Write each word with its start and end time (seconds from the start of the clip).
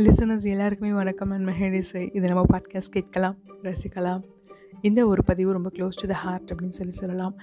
Listeners 0.00 0.44
எல்லாருக்குமே 0.44 0.92
வணக்கம். 0.92 1.28
நான் 1.28 1.46
மெஹடிசை 1.46 2.16
இது 2.16 2.28
நம்ம 2.28 2.42
பாட்காஸ்ட் 2.52 2.92
கேட்கலாம் 2.92 3.36
ரசிக்கலாம். 3.62 4.20
இந்த 4.80 5.06
ஒரு 5.06 5.24
பதிவு 5.24 5.52
ரொம்ப 5.52 5.70
க்ளோஸ் 5.74 5.98
டு 6.00 6.08
த 6.08 6.14
ஹார்ட் 6.14 6.50
அப்படின்னு 6.50 6.68
சொல்லி 6.68 6.92
சொல்லலாம். 6.92 7.34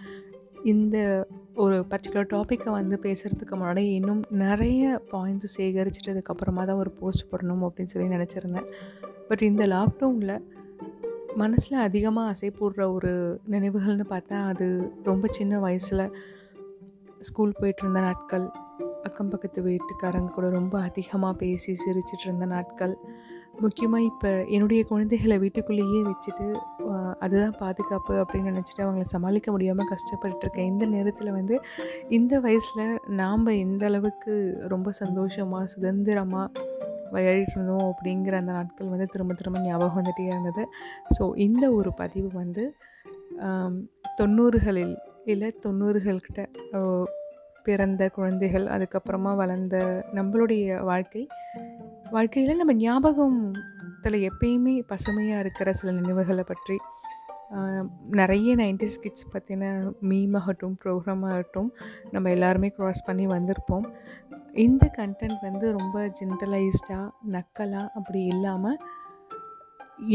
இந்த 0.63 1.27
ஒரு 1.55 1.85
பர்டிகுலர் 1.89 2.29
டாப்பிக்கை 2.33 2.71
வந்து 2.71 2.99
பேசுகிறதுக்கு 3.01 3.51
முன்னாடி 3.51 3.77
இன்னும் 3.77 4.23
நிறைய 4.29 5.01
பாயிண்ட்ஸ் 5.11 5.53
சேகரிச்சிட்டதுக்கப்புறமா 5.57 6.65
தான் 6.65 6.75
ஒரு 6.75 6.91
போஸ்ட் 6.91 7.33
போடணும் 7.33 7.65
அப்படின்னு 7.67 7.85
சொல்லி 7.85 8.15
நினச்சிருந்தேன். 8.15 8.67
பட் 9.27 9.41
இந்த 9.41 9.67
லாக்டவுனில் 9.67 10.41
மனசில் 11.35 11.77
அதிகமாக 11.77 12.31
அசை 12.31 12.51
போடுற 12.59 12.93
ஒரு 12.93 13.41
நினைவுகள்னு 13.49 14.07
பார்த்தா 14.09 14.47
அது 14.47 14.91
ரொம்ப 15.03 15.27
சின்ன 15.31 15.59
வயசில் 15.59 16.11
ஸ்கூல் 17.19 17.59
போயிட்டு 17.59 17.81
இருந்த 17.81 17.99
நாட்கள் 17.99 18.47
அக்கம் 19.07 19.31
பக்கத்து 19.33 19.59
வீட்டுக்காரங்க 19.67 20.31
கூட 20.33 20.47
ரொம்ப 20.49 20.75
அதிகமாக 20.87 21.33
பேசி 21.41 21.71
சிரிச்சிட்டு 21.83 22.25
இருந்த 22.27 22.45
நாட்கள். 22.53 22.93
முக்கியமாக 23.63 24.07
இப்போ 24.09 24.31
என்னுடைய 24.55 24.81
குழந்தைகளை 24.89 25.35
வீட்டுக்குள்ளேயே 25.43 25.99
வச்சுட்டு 26.07 26.47
அதுதான் 27.23 27.55
பாதுகாப்பு 27.61 28.13
அப்படின்னு 28.21 28.51
நினச்சிட்டு 28.51 28.83
அவங்கள 28.85 29.05
சமாளிக்க 29.13 29.47
முடியாமல் 29.51 29.89
கஷ்டப்பட்டுருக்கேன் 29.93 30.69
இந்த 30.73 30.85
நேரத்தில் 30.85 31.31
வந்து 31.31 31.55
இந்த 32.09 32.33
வயசில் 32.39 32.85
நாம் 33.21 33.45
எந்த 33.65 33.85
அளவுக்கு 33.85 34.33
ரொம்ப 34.67 34.91
சந்தோஷமாக 35.01 35.71
சுதந்திரமாக 35.73 36.65
விளையாடிட்டுருந்தோம் 37.11 37.87
அப்படிங்கிற 37.91 38.35
அந்த 38.41 38.51
நாட்கள் 38.51 38.93
வந்து 38.93 39.07
திரும்ப 39.11 39.33
திரும்ப 39.33 39.59
ஞாபகம் 39.59 39.97
வந்துகிட்டே 39.99 40.25
இருந்தது. 40.31 40.63
ஸோ 41.17 41.25
இந்த 41.47 41.65
ஒரு 41.71 41.91
பதிவு 41.93 42.29
வந்து 42.33 42.65
தொண்ணூறுகளில் 44.17 44.95
இல்லை 45.25 45.49
தொண்ணூறுகள்கிட்ட 45.65 46.41
பிறந்த 47.69 48.03
குழந்தைகள் 48.17 48.65
அதுக்கப்புறமா 48.75 49.31
வளர்ந்த 49.41 49.77
நம்மளுடைய 50.17 50.83
வாழ்க்கை. 50.89 51.23
வாழ்க்கையில் 52.15 52.59
நம்ம 52.61 52.73
ஞாபகத்தில் 52.83 54.17
எப்பயுமே 54.29 54.75
பசுமையாக 54.91 55.43
இருக்கிற 55.43 55.69
சில 55.79 55.91
நினைவுகளை 55.99 56.45
பற்றி 56.51 56.77
நிறைய 58.19 58.55
நைன்டிஸ் 58.55 59.01
கிட்ஸ் 59.03 59.31
பற்றின 59.33 59.63
மீம் 60.09 60.35
ஆகட்டும் 60.39 60.73
ப்ரோக்ராம் 60.83 61.23
ஆகட்டும் 61.29 61.69
நம்ம 62.13 62.31
எல்லாருமே 62.35 62.69
க்ராஸ் 62.77 63.05
பண்ணி 63.05 63.25
வந்திருப்போம். 63.27 63.85
இந்த 64.65 64.83
கண்டென்ட் 64.97 65.41
வந்து 65.47 65.65
ரொம்ப 65.77 65.97
ஜென்ரலைஸ்டாக 66.19 67.05
நக்கலாக 67.35 67.93
அப்படி 67.99 68.21
இல்லாமல் 68.33 68.79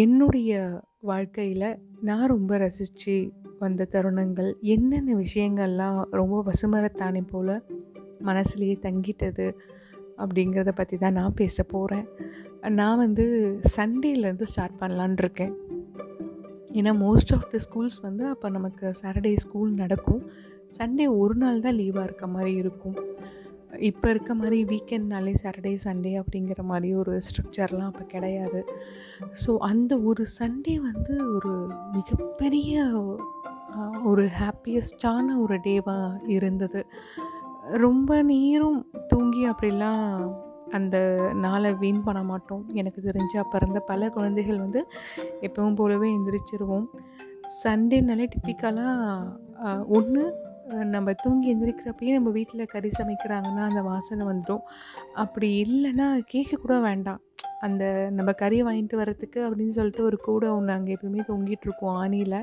என்னுடைய 0.04 0.60
வாழ்க்கையில் 1.02 1.78
நான் 2.00 2.26
ரொம்ப 2.26 2.56
ரசித்து 2.56 3.14
வந்த 3.58 3.86
தருணங்கள் 3.92 4.50
என்னென்ன 4.74 5.16
விஷயங்கள்லாம் 5.16 5.98
ரொம்ப 6.10 6.36
பசுமரத்தானே 6.48 7.22
போல் 7.30 7.54
மனசுலேயே 8.28 8.76
தங்கிட்டது 8.82 9.46
அப்படிங்கிறத 10.18 10.72
பற்றி 10.74 10.96
தான் 10.98 11.12
நான் 11.12 11.34
பேச 11.34 11.62
போகிறேன் 11.62 12.06
நான் 12.80 13.00
வந்து 13.04 13.24
சண்டேலேருந்து 13.76 14.48
ஸ்டார்ட் 14.52 14.78
பண்ணலான் 14.80 15.16
இருக்கேன். 15.18 15.52
ஏன்னா 16.78 16.92
மோஸ்ட் 17.04 17.32
ஆஃப் 17.36 17.50
த 17.54 17.60
ஸ்கூல்ஸ் 17.66 17.98
வந்து 18.02 18.26
அப்போ 18.26 18.48
நமக்கு 18.48 18.94
சாட்டர்டே 19.02 19.32
ஸ்கூல் 19.36 19.72
நடக்கும். 19.72 20.22
சண்டே 20.78 21.06
ஒரு 21.18 21.34
நாள் 21.34 21.60
தான் 21.60 21.78
லீவாக 21.80 22.02
இருக்க 22.02 22.26
மாதிரி 22.26 22.52
இருக்கும். 22.54 22.98
இப்போ 23.88 24.06
இருக்க 24.10 24.34
மாதிரி 24.34 24.58
வீக்கெண்ட்னாலே 24.64 25.32
சாட்டர்டே 25.42 25.72
சண்டே 25.84 26.12
அப்படிங்கிற 26.22 26.62
மாதிரி 26.62 26.94
ஒரு 26.94 27.12
ஸ்ட்ரக்சர்லாம் 27.26 27.90
அப்போ 27.90 28.04
கிடையாது. 28.04 28.60
ஸோ 29.42 29.50
அந்த 29.70 29.92
ஒரு 30.00 30.26
சண்டே 30.38 30.74
வந்து 30.88 31.14
ஒரு 31.34 31.52
மிகப்பெரிய 31.96 32.84
ஒரு 34.04 34.24
ஹாப்பியஸ்டான 34.40 35.26
ஒரு 35.44 35.56
டேவாக 35.66 36.20
இருந்தது. 36.28 36.82
ரொம்ப 37.84 38.22
நேரம் 38.22 38.80
தூங்கி 39.08 39.42
அப்படிலாம் 39.50 40.06
அந்த 40.78 40.96
நாளை 41.32 41.70
வீண் 41.72 42.04
பண்ண 42.04 42.20
மாட்டோம். 42.22 42.62
எனக்கு 42.80 43.00
தெரிஞ்சு 43.08 43.36
அப்போ 43.42 43.56
இருந்த 43.60 43.80
பல 43.80 44.08
குழந்தைகள் 44.10 44.62
வந்து 44.64 44.80
எப்பவும் 45.46 45.78
போலவே 45.80 46.08
எந்திரிச்சிருவோம். 46.16 46.86
சண்டேனாலே 47.62 48.26
டிப்பிக்கலாக 48.34 49.84
ஒன்று 49.86 50.24
நம்ம 50.94 51.12
தூங்கி 51.12 51.54
எந்திரிக்கிறப்பயே 51.54 52.12
நம்ம 52.12 52.30
வீட்டில் 52.30 52.70
கறி 52.74 52.90
சமைக்கிறாங்கன்னா 52.98 53.62
அந்த 53.70 53.82
வாசனை 53.82 54.24
வந்துடும் 54.26 54.64
அப்படி 55.14 55.48
இல்லைன்னா 55.64 56.18
கேட்க 56.24 56.56
கூட 56.56 56.80
வேண்டாம். 56.80 57.20
அந்த 57.60 58.10
நம்ம 58.10 58.30
கறி 58.32 58.62
வாங்கிட்டு 58.62 58.96
வரத்துக்கு 59.00 59.40
அப்படின்னு 59.46 59.74
சொல்லிட்டு 59.78 60.02
ஒரு 60.04 60.16
கூடை 60.16 60.48
ஒன்று 60.48 60.72
அங்கே 60.72 60.94
எப்பயுமே 60.96 61.22
தொங்கிட்டுருக்கோம் 61.28 61.98
ஆணியில். 62.02 62.38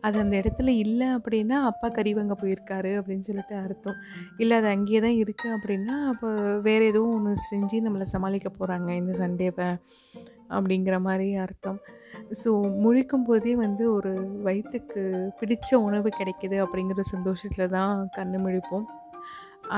அது 0.00 0.16
அந்த 0.18 0.34
இடத்துல 0.40 0.68
இல்லை 0.84 1.08
அப்படின்னா 1.16 1.56
அப்பா 1.70 1.88
கறி 1.88 2.14
வாங்க 2.14 2.36
போயிருக்காரு 2.42 2.92
அப்படின்னு 3.00 3.20
சொல்லிட்டு 3.20 3.56
அர்த்தம். 3.56 3.98
இல்லை 4.36 4.56
அது 4.56 4.66
அங்கேயே 4.66 5.00
தான் 5.00 5.18
இருக்குது 5.22 5.54
அப்படின்னா 5.56 5.96
அப்போ 6.12 6.30
வேறு 6.60 6.86
எதுவும் 6.86 7.14
ஒன்று 7.14 7.34
செஞ்சு 7.50 7.78
நம்மளை 7.80 8.08
சமாளிக்க 8.14 8.50
போகிறாங்க 8.50 8.90
இந்த 8.96 9.14
சண்டேவை 9.18 9.68
அப்படிங்கிற 10.54 10.96
மாதிரி 11.06 11.28
அர்த்தம். 11.44 11.78
ஸோ 12.40 12.50
முழிக்கும் 12.84 13.26
போதே 13.28 13.54
வந்து 13.64 13.84
ஒரு 13.96 14.12
வயிற்றுக்கு 14.46 15.02
பிடித்த 15.40 15.80
உணவு 15.88 16.10
கிடைக்கிது 16.18 16.58
அப்படிங்கிற 16.64 17.04
சந்தோஷத்தில் 17.14 17.74
தான் 17.78 17.96
கண்ணு 18.16 18.38
முழிப்போம். 18.44 18.86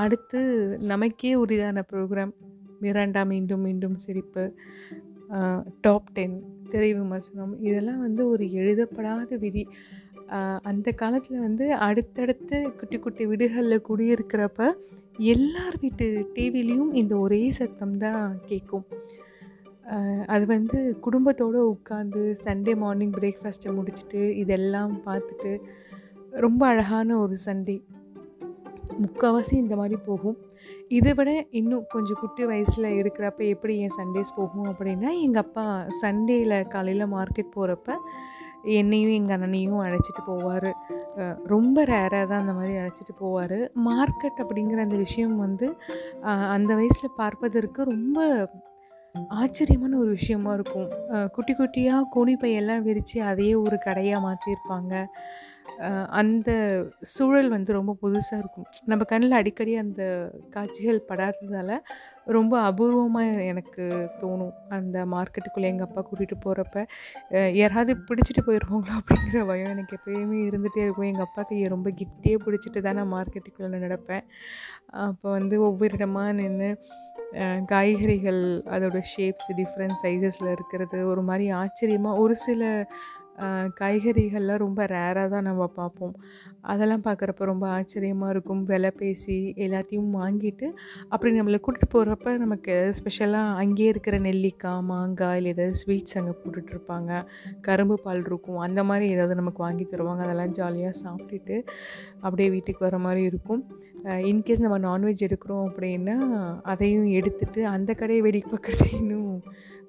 அடுத்து 0.01 0.39
நமக்கே 0.91 1.33
உரிதான 1.43 1.83
ப்ரோக்ராம் 1.91 2.33
மிராண்டா 2.83 3.21
மீண்டும் 3.31 3.63
மீண்டும் 3.67 3.97
சிரிப்பு 4.05 4.43
டாப் 5.81 6.11
டென் 6.13 6.37
திரை 6.69 6.91
விமர்சனம் 6.93 7.53
இதெல்லாம் 7.67 8.03
வந்து 8.05 8.21
ஒரு 8.29 8.45
எழுதப்படாத 8.59 9.37
விதி. 9.43 9.63
அந்த 10.69 10.87
காலத்தில் 11.01 11.45
வந்து 11.45 11.65
அடுத்தடுத்து 11.87 12.57
குட்டி 12.79 12.97
குட்டி 12.97 13.23
வீடுகளில் 13.25 13.85
குடியிருக்கிறப்ப 13.87 14.67
எல்லார் 15.33 15.77
வீட்டு 15.81 16.05
டிவிலையும் 16.35 16.91
இந்த 16.93 17.13
ஒரே 17.17 17.41
சத்தம் 17.59 17.97
தான் 17.97 18.35
கேட்கும் 18.45 18.85
அது 20.33 20.45
வந்து 20.55 20.79
குடும்பத்தோடு 21.05 21.59
உட்காந்து 21.75 22.21
சண்டே 22.45 22.73
மார்னிங் 22.83 23.15
பிரேக்ஃபாஸ்ட்டை 23.19 23.71
முடிச்சுட்டு 23.77 24.21
இதெல்லாம் 24.41 24.93
பார்த்துட்டு 25.07 25.51
ரொம்ப 26.45 26.61
அழகான 26.71 27.17
ஒரு 27.23 27.35
சண்டே 27.45 27.75
முக்கால்வாசி 29.03 29.53
இந்த 29.63 29.73
மாதிரி 29.79 29.97
போகும். 30.07 30.37
இதை 30.97 31.11
விட 31.17 31.29
இன்னும் 31.59 31.85
கொஞ்சம் 31.93 32.19
குட்டி 32.21 32.43
வயசில் 32.51 32.87
இருக்கிறப்ப 32.99 33.41
எப்படி 33.53 33.73
என் 33.85 33.97
சண்டேஸ் 33.97 34.31
போகும் 34.39 34.69
அப்படின்னா 34.71 35.11
எங்கள் 35.25 35.43
அப்பா 35.45 35.65
சண்டேயில் 36.01 36.55
காலையில் 36.73 37.11
மார்க்கெட் 37.15 37.55
போகிறப்ப 37.57 37.97
என்னையும் 38.77 39.17
எங்கள் 39.17 39.35
அண்ணனையும் 39.35 39.83
அழைச்சிட்டு 39.85 40.23
போவார். 40.29 40.69
ரொம்ப 41.53 41.83
ரேராக 41.91 42.23
தான் 42.31 42.41
அந்த 42.43 42.55
மாதிரி 42.57 42.73
அழைச்சிட்டு 42.81 43.13
போவார். 43.21 43.59
மார்க்கெட் 43.89 44.41
அப்படிங்கிற 44.43 44.81
அந்த 44.87 44.97
விஷயம் 45.05 45.37
வந்து 45.45 45.69
அந்த 46.55 46.71
வயசில் 46.79 47.17
பார்ப்பதற்கு 47.21 47.83
ரொம்ப 47.93 48.27
ஆச்சரியமான 49.41 49.97
ஒரு 50.03 50.11
விஷயமா 50.19 50.51
இருக்கும். 50.57 50.89
குட்டி 51.35 51.53
குட்டியாக 51.59 52.09
கோணிப்பையெல்லாம் 52.15 52.83
விரித்து 52.87 53.17
அதையே 53.29 53.53
ஒரு 53.67 53.77
கடையாக 53.85 54.25
மாற்றிருப்பாங்க 54.25 54.93
அந்த 56.19 56.49
சூழல் 57.11 57.49
வந்து 57.53 57.71
ரொம்ப 57.77 57.91
புதுசாக 58.01 58.39
இருக்கும். 58.41 58.65
நம்ம 58.91 59.03
கண்ணில் 59.11 59.37
அடிக்கடி 59.39 59.73
அந்த 59.83 60.01
காட்சிகள் 60.55 60.99
படாததால் 61.09 61.73
ரொம்ப 62.35 62.53
அபூர்வமாக 62.69 63.45
எனக்கு 63.51 63.83
தோணும். 64.21 64.55
அந்த 64.77 65.05
மார்க்கெட்டுக்குள்ளே 65.13 65.71
எங்கள் 65.73 65.87
அப்பா 65.87 66.01
கூட்டிகிட்டு 66.09 66.37
போகிறப்ப 66.45 66.85
யாராவது 67.61 67.93
பிடிச்சிட்டு 68.09 68.43
போயிடுவாங்களோ 68.47 68.95
அப்படிங்கிற 69.01 69.45
பயம் 69.51 69.73
எனக்கு 69.75 69.97
எப்போயுமே 69.99 70.39
இருந்துகிட்டே 70.49 70.83
இருக்கும். 70.85 71.09
எங்கள் 71.11 71.27
அப்பா 71.27 71.43
கையை 71.51 71.69
ரொம்ப 71.75 71.89
கிட்டே 72.01 72.35
பிடிச்சிட்டு 72.45 72.81
தான் 72.87 72.99
நான் 73.01 73.13
மார்க்கெட்டுக்குள்ளே 73.15 73.79
நடப்பேன். 73.85 74.25
அப்போ 75.07 75.27
வந்து 75.37 75.55
ஒவ்வொரு 75.69 75.93
இடமா 75.99 76.25
நின்று 76.41 76.71
காய்கறிகள் 77.65 78.61
அதோடய 78.65 79.03
ஷேப்ஸ் 79.17 79.49
டிஃப்ரெண்ட் 79.57 79.97
சைஸஸில் 80.03 80.51
இருக்கிறது. 80.51 81.05
ஒரு 81.05 81.21
மாதிரி 81.21 81.49
ஆச்சரியமாக 81.49 82.19
ஒரு 82.19 82.35
சில 82.35 82.61
காய்கறிகள்லாம் 83.79 84.61
ரொம்ப 84.63 84.85
ரேராக 84.93 85.27
தான் 85.33 85.47
நம்ம 85.49 85.67
பார்ப்போம். 85.79 86.13
அதெல்லாம் 86.71 87.03
பார்க்குறப்ப 87.07 87.45
ரொம்ப 87.51 87.65
ஆச்சரியமாக 87.77 88.33
இருக்கும். 88.35 88.61
விலை 88.71 88.91
பேசி 89.01 89.37
எல்லாத்தையும் 89.65 90.09
வாங்கிட்டு 90.21 90.67
அப்படி 91.13 91.31
நம்மளை 91.39 91.59
கூட்டிகிட்டு 91.65 91.93
போகிறப்ப 91.95 92.35
நமக்கு 92.43 92.75
ஸ்பெஷலாக 92.99 93.57
அங்கேயே 93.63 93.91
இருக்கிற 93.93 94.17
நெல்லிக்காய் 94.27 94.85
மாங்காய் 94.91 95.39
இல்லை 95.41 95.53
ஏதாவது 95.55 95.79
ஸ்வீட்ஸ் 95.81 96.17
அங்கே 96.21 96.35
போட்டுட்ருப்பாங்க 96.41 97.11
கரும்பு 97.67 97.97
பால் 98.05 98.25
இருக்கும். 98.29 98.61
அந்த 98.67 98.83
மாதிரி 98.91 99.07
ஏதாவது 99.15 99.39
நமக்கு 99.41 99.63
வாங்கி 99.67 99.87
தருவாங்க. 99.93 100.23
அதெல்லாம் 100.27 100.55
ஜாலியாக 100.59 100.99
சாப்பிட்டுட்டு 101.03 101.57
அப்படியே 102.25 102.49
வீட்டுக்கு 102.55 102.83
வர 102.87 102.97
மாதிரி 103.07 103.23
இருக்கும். 103.31 103.63
இன்கேஸ் 104.29 104.61
நம்ம 104.63 104.77
நான்வெஜ் 104.89 105.25
எடுக்கிறோம் 105.27 105.65
அப்படின்னா 105.69 106.17
அதையும் 106.71 107.07
எடுத்துகிட்டு 107.19 107.61
அந்த 107.73 107.91
கடையை 108.01 108.21
வேடிக்கை 108.25 108.49
பார்க்குறது 108.51 108.85
இன்னும் 108.99 109.33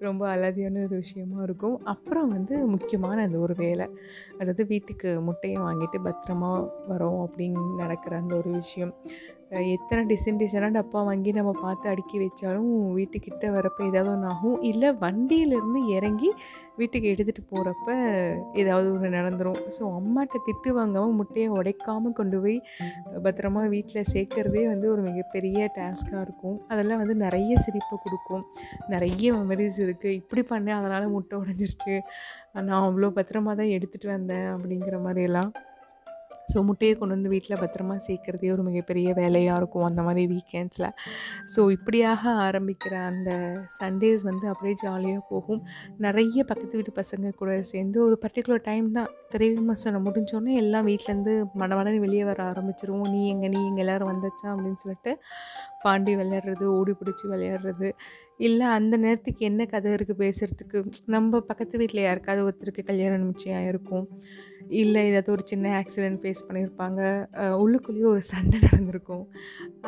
ரொம்ப 0.07 0.23
அலாதியான 0.35 0.83
ஒரு 0.87 0.97
விஷயமா 1.05 1.39
இருக்கும். 1.47 1.77
அப்புறம் 1.93 2.31
வந்து 2.37 2.55
முக்கியமான 2.75 3.17
அந்த 3.27 3.39
ஒரு 3.47 3.55
வேலை. 3.65 3.87
அதாவது 4.39 4.65
வீட்டுக்கு 4.73 5.11
முட்டையை 5.27 5.59
வாங்கிட்டு 5.67 6.01
பத்திரமா 6.07 6.53
வரோம் 6.93 7.21
அப்படின்னு 7.27 7.65
நடக்கிற 7.83 8.15
அந்த 8.23 8.35
ஒரு 8.37 8.53
விஷயம். 8.61 8.95
எத்தனை 9.77 10.03
டிசைன் 10.11 10.41
டிசைனாக 10.41 10.75
டப்பா 10.75 11.01
வாங்கி 11.07 11.31
நம்ம 11.37 11.53
பார்த்து 11.63 11.87
அடுக்கி 11.93 12.17
வச்சாலும் 12.23 12.69
வீட்டுக்கிட்ட 12.99 13.47
வரப்போ 13.55 13.81
ஏதாவது 13.91 14.11
ஒன்று 14.15 14.29
ஆகும். 14.33 14.59
இல்லை 14.71 14.91
வண்டியிலேருந்து 15.05 15.81
இறங்கி 15.97 16.29
வீட்டுக்கு 16.81 17.09
எடுத்துகிட்டு 17.13 17.43
போகிறப்ப 17.53 17.89
ஏதாவது 18.61 18.87
ஒன்று 18.93 19.09
நடந்துடும் 19.17 19.59
ஸோ 19.77 19.83
அம்மாட்ட 19.97 20.37
திட்டு 20.47 20.71
வாங்காமல் 20.77 21.17
முட்டையை 21.19 21.49
உடைக்காமல் 21.57 22.15
கொண்டு 22.21 22.37
போய் 22.45 22.59
பத்திரமா 23.27 23.63
வீட்டில் 23.75 24.09
சேர்க்குறதே 24.13 24.63
வந்து 24.73 24.87
ஒரு 24.93 25.03
மிகப்பெரிய 25.09 25.67
டாஸ்காக 25.79 26.23
இருக்கும். 26.27 26.57
அதெல்லாம் 26.73 27.01
வந்து 27.03 27.17
நிறைய 27.25 27.53
சிரிப்பை 27.65 27.99
கொடுக்கும். 28.05 28.45
நிறைய 28.95 29.33
மெமரிஸ் 29.41 29.81
இருக்குது 29.91 30.19
இப்படி 30.21 30.43
பண்ணேன் 30.53 30.79
அதனால் 30.81 31.15
முட்டை 31.17 31.37
உடஞ்சிருச்சு. 31.43 31.97
நான் 32.55 32.87
அவ்வளோ 32.87 33.11
பத்திரமா 33.19 33.53
தான் 33.61 33.75
எடுத்துகிட்டு 33.77 34.09
வந்தேன் 34.17 34.49
அப்படிங்கிற 34.55 34.97
மாதிரியெல்லாம் 35.07 35.51
ஸோ 36.53 36.59
முட்டையை 36.69 36.95
கொண்டு 37.01 37.15
வந்து 37.17 37.33
வீட்டில் 37.35 37.61
பத்திரமா 37.63 37.97
சேர்க்குறதே 38.07 38.51
ஒரு 38.57 38.63
மிகப்பெரிய 38.69 39.09
வேலையாக 39.21 39.59
இருக்கும் 39.61 39.87
அந்த 39.91 40.01
மாதிரி 40.07 40.25
வீக்கெண்ட்ஸில் 40.35 40.89
ஸோ 41.55 41.61
இப்படியாக 41.77 42.33
ஆரம்பிக்கிற 42.47 42.95
அந்த 43.11 43.31
சண்டேஸ் 43.79 44.23
வந்து 44.31 44.47
அப்படியே 44.53 44.75
ஜாலியாக 44.85 45.23
போகும். 45.33 45.61
நிறைய 46.07 46.39
பக்கத்து 46.51 46.75
வீட்டு 46.79 46.95
பசங்க 47.01 47.33
கூட 47.41 47.51
சேர்ந்து 47.73 47.99
ஒரு 48.07 48.17
பர்டிகுலர் 48.25 48.67
டைம் 48.71 48.89
தான். 48.99 49.11
திரை 49.33 49.49
விமர்சனம் 49.57 50.07
முடிஞ்சோடனே 50.09 50.55
எல்லாம் 50.63 50.87
வீட்டிலேருந்து 50.91 51.35
மனமடன்னு 51.63 52.05
வெளியே 52.07 52.25
வர 52.31 52.41
ஆரம்பிச்சிருவோம். 52.53 53.09
நீ 53.15 53.21
எங்கே 53.35 53.51
நீ 53.55 53.61
எங்கே 53.71 53.83
எல்லோரும் 53.87 54.11
வந்துச்சா? 54.13 54.49
அப்படின்னு 54.55 54.83
சொல்லிட்டு 54.85 55.13
பாண்டி 55.85 56.13
விளையாடுறது 56.21 56.65
ஓடி 56.79 56.93
பிடிச்சி 57.01 57.25
விளையாடுறது. 57.33 57.89
இல்லை 58.49 58.67
அந்த 58.79 58.95
நேரத்துக்கு 59.05 59.43
என்ன 59.51 59.63
கதை 59.73 59.91
இருக்குது 59.97 60.21
பேசுகிறதுக்கு 60.25 60.79
நம்ம 61.15 61.41
பக்கத்து 61.51 61.81
வீட்டில் 61.83 62.07
யாருக்காவது 62.07 62.45
ஒருத்தருக்கு 62.47 62.83
கல்யாணம் 62.91 63.27
நிச்சயம் 63.31 63.67
இருக்கும். 63.73 64.07
இல்லை 64.81 65.01
ஏதாவது 65.11 65.31
ஒரு 65.35 65.43
சின்ன 65.51 65.67
ஆக்சிடெண்ட் 65.81 66.21
ஃபேஸ் 66.23 66.47
பண்ணியிருப்பாங்க 66.49 67.01
உள்ளுக்குள்ளேயே 67.63 68.09
ஒரு 68.15 68.23
சண்டை 68.33 68.59
நடந்திருக்கும். 68.67 69.25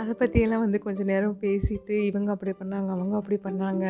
அதை 0.00 0.12
பற்றியெல்லாம் 0.20 0.64
வந்து 0.64 0.78
கொஞ்சம் 0.86 1.10
நேரம் 1.12 1.36
பேசிட்டு 1.44 1.96
இவங்க 2.10 2.30
அப்படி 2.34 2.54
பண்ணாங்க 2.62 2.90
அவங்க 2.96 3.14
அப்படி 3.20 3.38
பண்ணாங்க. 3.48 3.84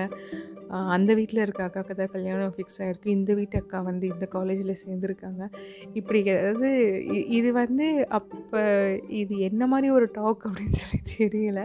அந்த 0.97 1.11
வீட்டில் 1.19 1.43
இருக்க 1.43 1.62
அக்காவுக்கு 1.65 1.94
தான் 1.94 2.12
கல்யாணம் 2.15 2.53
ஃபிக்ஸ் 2.56 2.79
ஆகிருக்கு 2.83 3.09
இந்த 3.17 3.31
வீட்டு 3.39 3.56
அக்கா 3.61 3.79
வந்து 3.89 4.05
இந்த 4.12 4.27
காலேஜில் 4.35 4.81
சேர்ந்துருக்காங்க. 4.85 5.43
இப்படி 6.00 6.21
அதாவது 6.35 6.71
இது 7.38 7.50
வந்து 7.62 7.87
அப்போ 8.19 8.62
இது 9.23 9.35
என்ன 9.49 9.67
மாதிரி 9.73 9.91
ஒரு 9.99 10.09
டாக் 10.19 10.47
அப்படின்னு 10.49 10.81
சொல்லி 10.83 11.00
தெரியல. 11.17 11.62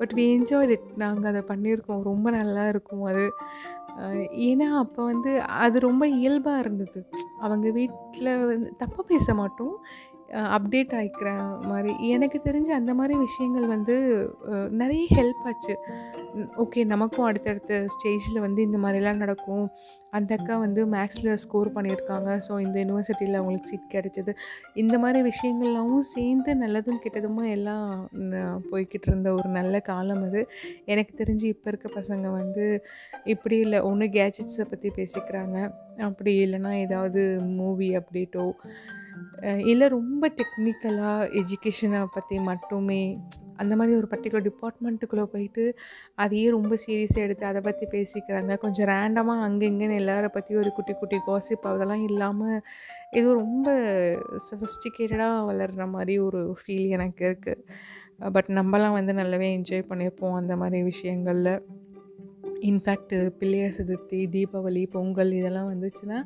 பட் 0.00 0.14
வி 0.18 0.26
என்ஜாய் 0.36 0.70
இட் 0.76 0.88
நாங்கள் 1.04 1.30
அதை 1.32 1.42
பண்ணியிருக்கோம். 1.52 2.04
ரொம்ப 2.10 2.30
நல்லா 2.40 2.66
இருக்கும் 2.74 3.06
அது. 3.12 3.26
ஏன்னா 4.30 4.68
அப்போ 4.78 5.04
வந்து 5.04 5.42
அது 5.42 5.80
ரொம்ப 5.80 6.06
இயல்பாக 6.08 6.58
இருந்தது. 6.58 7.06
அவங்க 7.38 7.70
வீட்டில் 7.70 8.46
வந்து 8.46 8.72
தப்பாக 8.78 9.00
பேச 9.00 9.34
மாட்டோம். 9.34 9.84
அப்டேட் 10.56 10.94
ஆகிக்கிற 10.98 11.30
மாதிரி 11.70 11.90
எனக்கு 12.14 12.38
தெரிஞ்சு 12.46 12.72
அந்த 12.78 12.92
மாதிரி 12.98 13.14
விஷயங்கள் 13.26 13.66
வந்து 13.74 13.96
நிறைய 14.80 15.02
ஹெல்ப் 15.16 15.44
ஆச்சு. 15.50 15.74
ஓகே 16.62 16.80
நமக்கும் 16.92 17.26
அடுத்தடுத்த 17.26 17.74
ஸ்டேஜில் 17.94 18.44
வந்து 18.44 18.60
இந்த 18.68 18.78
மாதிரிலாம் 18.84 19.20
நடக்கும். 19.24 19.66
அந்த 20.16 20.32
அக்கா 20.38 20.54
வந்து 20.64 20.80
மேக்ஸில் 20.94 21.38
ஸ்கோர் 21.44 21.68
பண்ணியிருக்காங்க. 21.76 22.30
ஸோ 22.46 22.52
இந்த 22.64 22.76
யூனிவர்சிட்டியில் 22.82 23.38
அவங்களுக்கு 23.40 23.70
சீட் 23.70 23.94
கிடைச்சது. 23.94 24.32
இந்த 24.82 24.94
மாதிரி 25.04 25.20
விஷயங்கள்லாம் 25.30 25.94
சேர்ந்து 26.14 26.50
நல்லதும் 26.62 27.00
கெட்டதுமாக 27.04 27.54
எல்லாம் 27.56 27.86
போய்கிட்டு 28.70 29.08
இருந்த 29.10 29.30
ஒரு 29.38 29.48
நல்ல 29.58 29.80
காலம் 29.90 30.24
அது. 30.28 30.42
எனக்கு 30.94 31.14
தெரிஞ்சு 31.22 31.46
இப்போ 31.54 31.68
இருக்க 31.72 31.90
பசங்க 32.00 32.26
வந்து 32.40 32.66
இப்படி 33.34 33.58
இல்லை 33.66 33.80
ஒன்று 33.90 34.08
கேஜெட்ஸை 34.18 34.66
பற்றி 34.74 34.90
பேசிக்கிறாங்க. 35.00 35.56
அப்படி 36.10 36.34
இல்லைன்னா 36.44 36.74
ஏதாவது 36.86 37.22
மூவி 37.60 37.90
அப்டேட்டோ 38.00 38.46
இல்லை 39.72 39.86
ரொம்ப 39.98 40.28
டெக்னிக்கலாக 40.40 41.28
எஜுகேஷனை 41.40 42.00
பற்றி 42.16 42.36
மட்டுமே 42.50 43.02
அந்த 43.62 43.72
மாதிரி 43.78 43.92
ஒரு 43.98 44.08
பர்டிகுலர் 44.12 44.46
டிபார்ட்மெண்ட்டுக்குள்ளே 44.48 45.24
போயிட்டு 45.32 45.64
அதையே 46.22 46.46
ரொம்ப 46.56 46.74
சீரியஸாக 46.84 47.26
எடுத்து 47.26 47.44
அதை 47.50 47.60
பற்றி 47.66 47.84
பேசிக்கிறாங்க. 47.92 48.52
கொஞ்சம் 48.64 48.88
ரேண்டமாக 48.92 49.44
அங்கே 49.46 49.68
இங்கேன்னு 49.70 50.00
எல்லாரை 50.02 50.30
பற்றி 50.36 50.54
ஒரு 50.62 50.70
குட்டி 50.76 50.94
குட்டி 50.94 51.18
காசிப் 51.28 51.68
அதெல்லாம் 51.72 52.04
இல்லாமல் 52.08 52.58
ஏதோ 53.20 53.28
ரொம்ப 53.42 53.68
சஃபஸ்டிகேட்டடாக 54.48 55.46
வளர்கிற 55.50 55.86
மாதிரி 55.94 56.16
ஒரு 56.26 56.40
ஃபீல் 56.60 56.94
எனக்கு 56.98 57.22
இருக்குது 57.28 57.62
பட் 58.34 58.50
நம்மலாம் 58.58 58.98
வந்து 58.98 59.12
நல்லாவே 59.20 59.48
என்ஜாய் 59.58 59.88
பண்ணியிருப்போம் 59.90 60.38
அந்த 60.40 60.56
மாதிரி 60.56 60.80
விஷயங்களில். 60.82 61.54
இன்ஃபேக்ட் 62.70 63.14
பிள்ளையார் 63.40 63.76
சதுர்த்தி 63.78 64.20
தீபாவளி 64.34 64.82
பொங்கல் 64.94 65.32
இதெல்லாம் 65.40 65.70
வந்துச்சுன்னா 65.72 66.18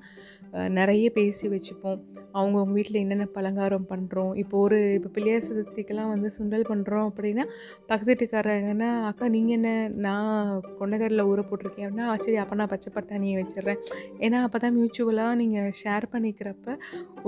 நிறைய 0.78 1.06
பேசி 1.18 1.46
வச்சுப்போம். 1.54 2.00
அவங்கவுங்க 2.38 2.74
வீட்டில் 2.78 3.00
என்னென்ன 3.02 3.26
பலங்காரம் 3.36 3.86
பண்ணுறோம் 3.92 4.32
இப்போ 4.42 4.56
ஒரு 4.64 4.78
இப்போ 4.96 5.10
பிள்ளையார் 5.14 5.46
சதுர்த்திக்கெல்லாம் 5.46 6.10
வந்து 6.14 6.28
சுண்டல் 6.36 6.66
பண்ணுறோம் 6.70 7.06
அப்படின்னா 7.10 7.44
பக்கத்து 7.90 8.10
வீட்டுக்காரங்கன்னா 8.12 8.90
அக்கா 9.10 9.28
நீங்கள் 9.36 9.56
என்ன 9.58 9.70
நான் 10.06 10.50
கொண்டகரில் 10.80 11.28
ஊற 11.30 11.42
போட்டிருக்கேன் 11.50 11.86
அப்படின்னா 11.86 12.16
சரி 12.24 12.38
அப்போ 12.42 12.58
நான் 12.60 12.72
பச்சை 12.74 12.92
பட்டாணியை 12.96 13.36
வச்சிடுறேன். 13.40 13.80
ஏன்னா 14.26 14.40
அப்போ 14.48 14.60
தான் 14.64 14.76
மியூச்சுவலாக 14.78 15.38
நீங்கள் 15.42 15.72
ஷேர் 15.82 16.06
பண்ணிக்கிறப்ப 16.14 16.76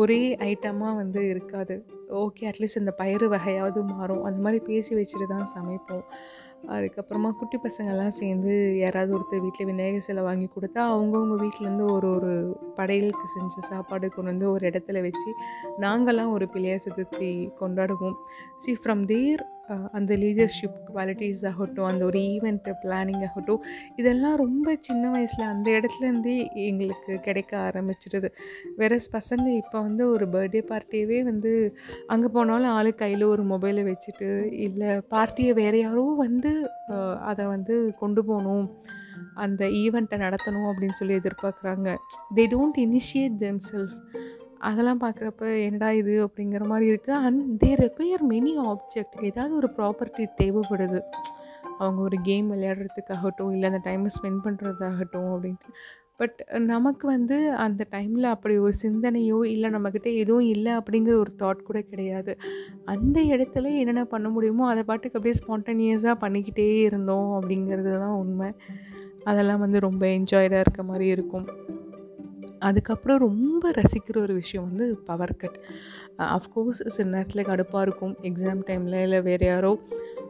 ஒரே 0.03 0.21
ஐட்டமாக 0.51 0.95
வந்து 1.03 1.23
இருக்காது. 1.33 1.77
ஓகே 2.23 2.47
அட்லீஸ்ட் 2.51 2.81
இந்த 2.83 2.93
பயிறு 3.01 3.27
வகையாவது 3.35 3.81
மாறும். 3.95 4.23
அந்த 4.29 4.39
மாதிரி 4.45 4.61
பேசி 4.71 4.93
வச்சுட்டு 5.01 5.27
தான் 5.35 5.51
சமைப்போம். 5.57 6.07
அதுக்கப்புறமா 6.69 7.31
குட்டி 7.31 7.59
பசங்கள்லாம் 7.59 8.09
சேர்ந்து 8.09 8.79
யாராவது 8.79 9.15
ஒருத்தர் 9.17 9.41
வீட்டில் 9.41 9.67
விநாயகர் 9.67 10.01
சிலை 10.01 10.23
வாங்கி 10.23 10.49
கொடுத்தா 10.57 10.83
அவங்கவுங்க 10.93 11.37
வீட்டிலேருந்து 11.43 11.91
ஒரு 11.93 12.09
ஒரு 12.11 12.33
படையலுக்கு 12.77 13.27
செஞ்ச 13.27 13.61
சாப்பாடு 13.61 14.09
கொண்டு 14.09 14.31
வந்து 14.31 14.51
ஒரு 14.51 14.71
இடத்துல 14.71 15.01
வச்சு 15.01 15.31
நாங்களாம் 15.81 16.31
ஒரு 16.31 16.49
பிள்ளையார் 16.49 16.85
சதுர்த்தி 16.89 17.51
கொண்டாடுவோம். 17.61 18.17
சி 18.57 18.73
ஃப்ரம் 18.73 19.05
தேர் 19.05 19.45
அந்த 19.93 20.17
லீடர்ஷிப் 20.17 20.79
குவாலிட்டிஸ் 20.95 21.47
ஆகட்டும் 21.47 21.85
அந்த 21.85 22.05
ஒரு 22.05 22.19
ஈவெண்ட்டு 22.19 22.75
பிளானிங் 22.83 23.25
ஆகட்டும் 23.29 23.63
இதெல்லாம் 23.97 24.37
ரொம்ப 24.37 24.77
சின்ன 24.81 25.11
வயசில் 25.11 25.45
அந்த 25.45 25.71
இடத்துலேருந்தே 25.71 26.37
எங்களுக்கு 26.55 27.21
கிடைக்க 27.21 27.59
ஆரம்பிச்சிடுது 27.59 28.31
வேறஸ் 28.77 29.11
பசங்க 29.17 29.47
இப்போ 29.57 29.81
வந்து 29.81 30.11
ஒரு 30.11 30.27
பர்த்டே 30.29 30.63
பார்ட்டியவே 30.71 31.23
வந்து 31.23 31.75
அங்கே 32.07 32.29
போனாலும் 32.33 32.71
ஆளு 32.71 32.95
கையில் 32.95 33.23
ஒரு 33.23 33.45
மொபைலை 33.45 33.85
வச்சுட்டு 33.91 34.53
இல்லை 34.53 35.01
பார்ட்டியை 35.09 35.53
வேறு 35.53 35.79
யாரோ 35.79 36.03
வந்து 36.17 36.53
அதை 37.21 37.47
வந்து 37.47 37.95
கொண்டு 37.99 38.25
போகணும் 38.25 38.67
அந்த 39.35 39.67
ஈவெண்ட்டை 39.67 40.19
நடத்தணும் 40.19 40.69
அப்படின்னு 40.71 40.93
சொல்லி 40.93 41.15
எதிர்பார்க்குறாங்க. 41.15 41.89
They 42.37 42.45
don't 42.55 42.79
initiate 42.79 43.37
them 43.39 43.61
self 43.73 43.97
அதெல்லாம் 44.61 45.01
பார்க்குறப்ப 45.01 45.65
என்னடா 45.65 45.91
இது? 45.91 46.15
அப்படிங்கிற 46.27 46.65
மாதிரி 46.67 46.87
இருக்குது 46.93 47.21
and 47.27 47.63
they 47.63 47.71
require 47.75 48.25
many 48.29 48.53
object 48.59 49.25
ஏதாவது 49.25 49.55
ஒரு 49.55 49.71
ப்ராப்பர்ட்டி 49.77 50.27
தேவைப்படுது. 50.41 51.01
அவங்க 51.79 52.03
ஒரு 52.03 52.17
கேம் 52.23 52.53
விளையாடுறதுக்காகட்டும் 52.53 53.53
இல்லை 53.53 53.71
அந்த 53.71 53.91
டைமை 53.91 54.11
ஸ்பெண்ட் 54.17 54.45
பண்ணுறதாகட்டும் 54.45 55.31
அப்படின்ட்டு. 55.35 55.71
பட் 56.17 56.41
நமக்கு 56.65 57.07
வந்து 57.07 57.53
அந்த 57.53 57.87
டைமில் 57.91 58.23
அப்படி 58.23 58.59
ஒரு 58.59 58.75
சிந்தனையோ 58.83 59.45
இல்லை 59.45 59.71
நம்மக்கிட்ட 59.71 60.17
எதுவும் 60.17 60.45
இல்லை 60.45 60.73
அப்படிங்கிற 60.73 61.15
ஒரு 61.19 61.33
தாட் 61.39 61.63
கூட 61.63 61.81
கிடையாது. 61.81 62.37
அந்த 62.85 63.21
இடத்துல 63.21 63.79
என்னென்ன 63.79 64.05
பண்ண 64.05 64.29
முடியுமோ 64.29 64.69
அதை 64.69 64.83
பாட்டுக்கு 64.83 65.19
அப்படியே 65.19 65.39
ஸ்பான்டேனியஸாக 65.41 66.17
பண்ணிக்கிட்டே 66.21 66.81
இருந்தோம் 66.81 67.41
அப்படிங்கிறது 67.41 67.99
தான் 67.99 68.17
உண்மை. 68.17 68.51
அதெல்லாம் 69.25 69.59
வந்து 69.59 69.81
ரொம்ப 69.81 70.07
என்ஜாய்டாக 70.07 70.61
இருக்க 70.61 70.83
மாதிரி 70.83 71.07
இருக்கும். 71.07 71.49
அதுக்கப்புறம் 72.69 73.19
ரொம்ப 73.19 73.71
ரசிக்கிற 73.71 74.17
ஒரு 74.23 74.35
விஷயம் 74.35 74.67
வந்து 74.69 74.87
பவர் 75.09 75.35
கட் 75.37 75.59
அஃப்கோர்ஸ் 76.19 76.81
சில 76.97 77.09
நேரத்தில் 77.09 77.45
கடுப்பாக 77.45 77.81
இருக்கும். 77.81 78.15
எக்ஸாம் 78.23 78.63
டைமில் 78.69 79.03
இல்லை 79.03 79.21
வேறு 79.29 79.47
யாரோ 79.47 79.73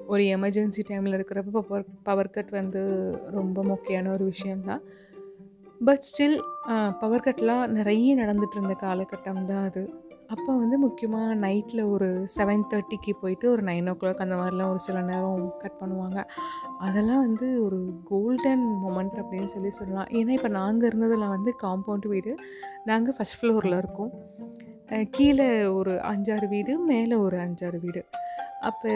ஒரு 0.06 0.22
எமர்ஜென்சி 0.36 0.82
டைமில் 0.88 1.16
இருக்கிறப்ப 1.16 1.50
பவர் 1.58 1.86
பவர் 2.02 2.34
கட் 2.36 2.52
வந்து 2.58 2.82
ரொம்ப 3.38 3.62
முக்கியமான 3.62 4.12
ஒரு 4.12 4.24
விஷயந்தான் 4.24 4.82
பட் 5.84 6.04
ஸ்டில் 6.08 6.38
பவர் 7.00 7.26
கட்லாம் 7.26 7.66
நிறைய 7.78 8.16
நடந்துகிட்டு 8.16 8.56
இருந்த 8.58 8.76
காலகட்டம் 8.80 9.44
தான் 9.44 9.64
அது. 9.68 9.82
அப்போ 10.34 10.50
வந்து 10.62 10.76
முக்கியமாக 10.78 11.34
நைட்டில் 11.44 11.82
ஒரு 11.94 12.08
செவன் 12.36 12.64
தேர்ட்டிக்கு 12.70 13.12
போயிட்டு 13.20 13.46
ஒரு 13.50 13.62
நைன் 13.62 13.88
ஓ 13.90 13.94
கிளாக் 14.00 14.22
அந்த 14.24 14.36
மாதிரிலாம் 14.40 14.72
ஒரு 14.74 14.78
சில 14.78 14.98
நேரம் 15.00 15.42
கட் 15.62 15.78
பண்ணுவாங்க. 15.80 16.18
அதெல்லாம் 16.78 17.22
வந்து 17.26 17.46
ஒரு 17.64 17.78
கோல்டன் 18.04 18.64
மொமெண்ட் 18.84 19.16
அப்படின்னு 19.22 19.50
சொல்லி 19.54 19.70
சொல்லலாம். 19.70 20.08
ஏன்னா 20.18 20.34
இப்போ 20.38 20.50
நாங்கள் 20.58 20.88
இருந்ததில் 20.90 21.32
வந்து 21.34 21.52
காம்பவுண்ட் 21.62 22.08
வீடு. 22.14 22.34
நாங்கள் 22.84 23.16
ஃபஸ்ட் 23.18 23.38
ஃப்ளோரில் 23.40 23.78
இருக்கோம். 23.82 24.12
கீழே 25.16 25.48
ஒரு 25.78 25.92
அஞ்சாறு 26.12 26.46
வீடு 26.48 26.72
மேலே 26.92 27.16
ஒரு 27.26 27.36
அஞ்சாறு 27.46 27.80
வீடு. 27.86 28.02
அப்போ 28.68 28.90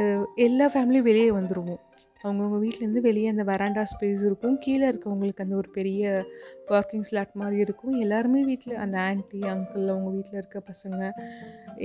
எல்லா 0.46 0.66
ஃபேமிலியும் 0.72 1.08
வெளியே 1.10 1.30
வந்துடுவோம் 1.30 1.82
அவங்கவுங்க 2.24 2.58
வீட்டிலேருந்து 2.64 3.00
வெளியே 3.00 3.28
அந்த 3.28 3.44
வராண்டா 3.50 3.82
ஸ்பேஸ் 3.92 4.22
இருக்கும். 4.24 4.58
கீழே 4.58 4.84
இருக்கவங்களுக்கு 4.90 5.44
அந்த 5.44 5.54
ஒரு 5.56 5.68
பெரிய 5.70 6.24
பார்க்கிங் 6.70 7.04
ஸ்லாட் 7.08 7.34
மாதிரி 7.40 7.58
இருக்கும். 7.60 7.94
எல்லாருமே 8.04 8.40
வீட்டில் 8.44 8.74
அந்த 8.76 8.96
ஆன்ட்டி 8.98 9.40
அங்கிள் 9.52 9.88
அவங்க 9.88 10.10
வீட்டில் 10.10 10.38
இருக்க 10.40 10.62
பசங்க 10.70 11.00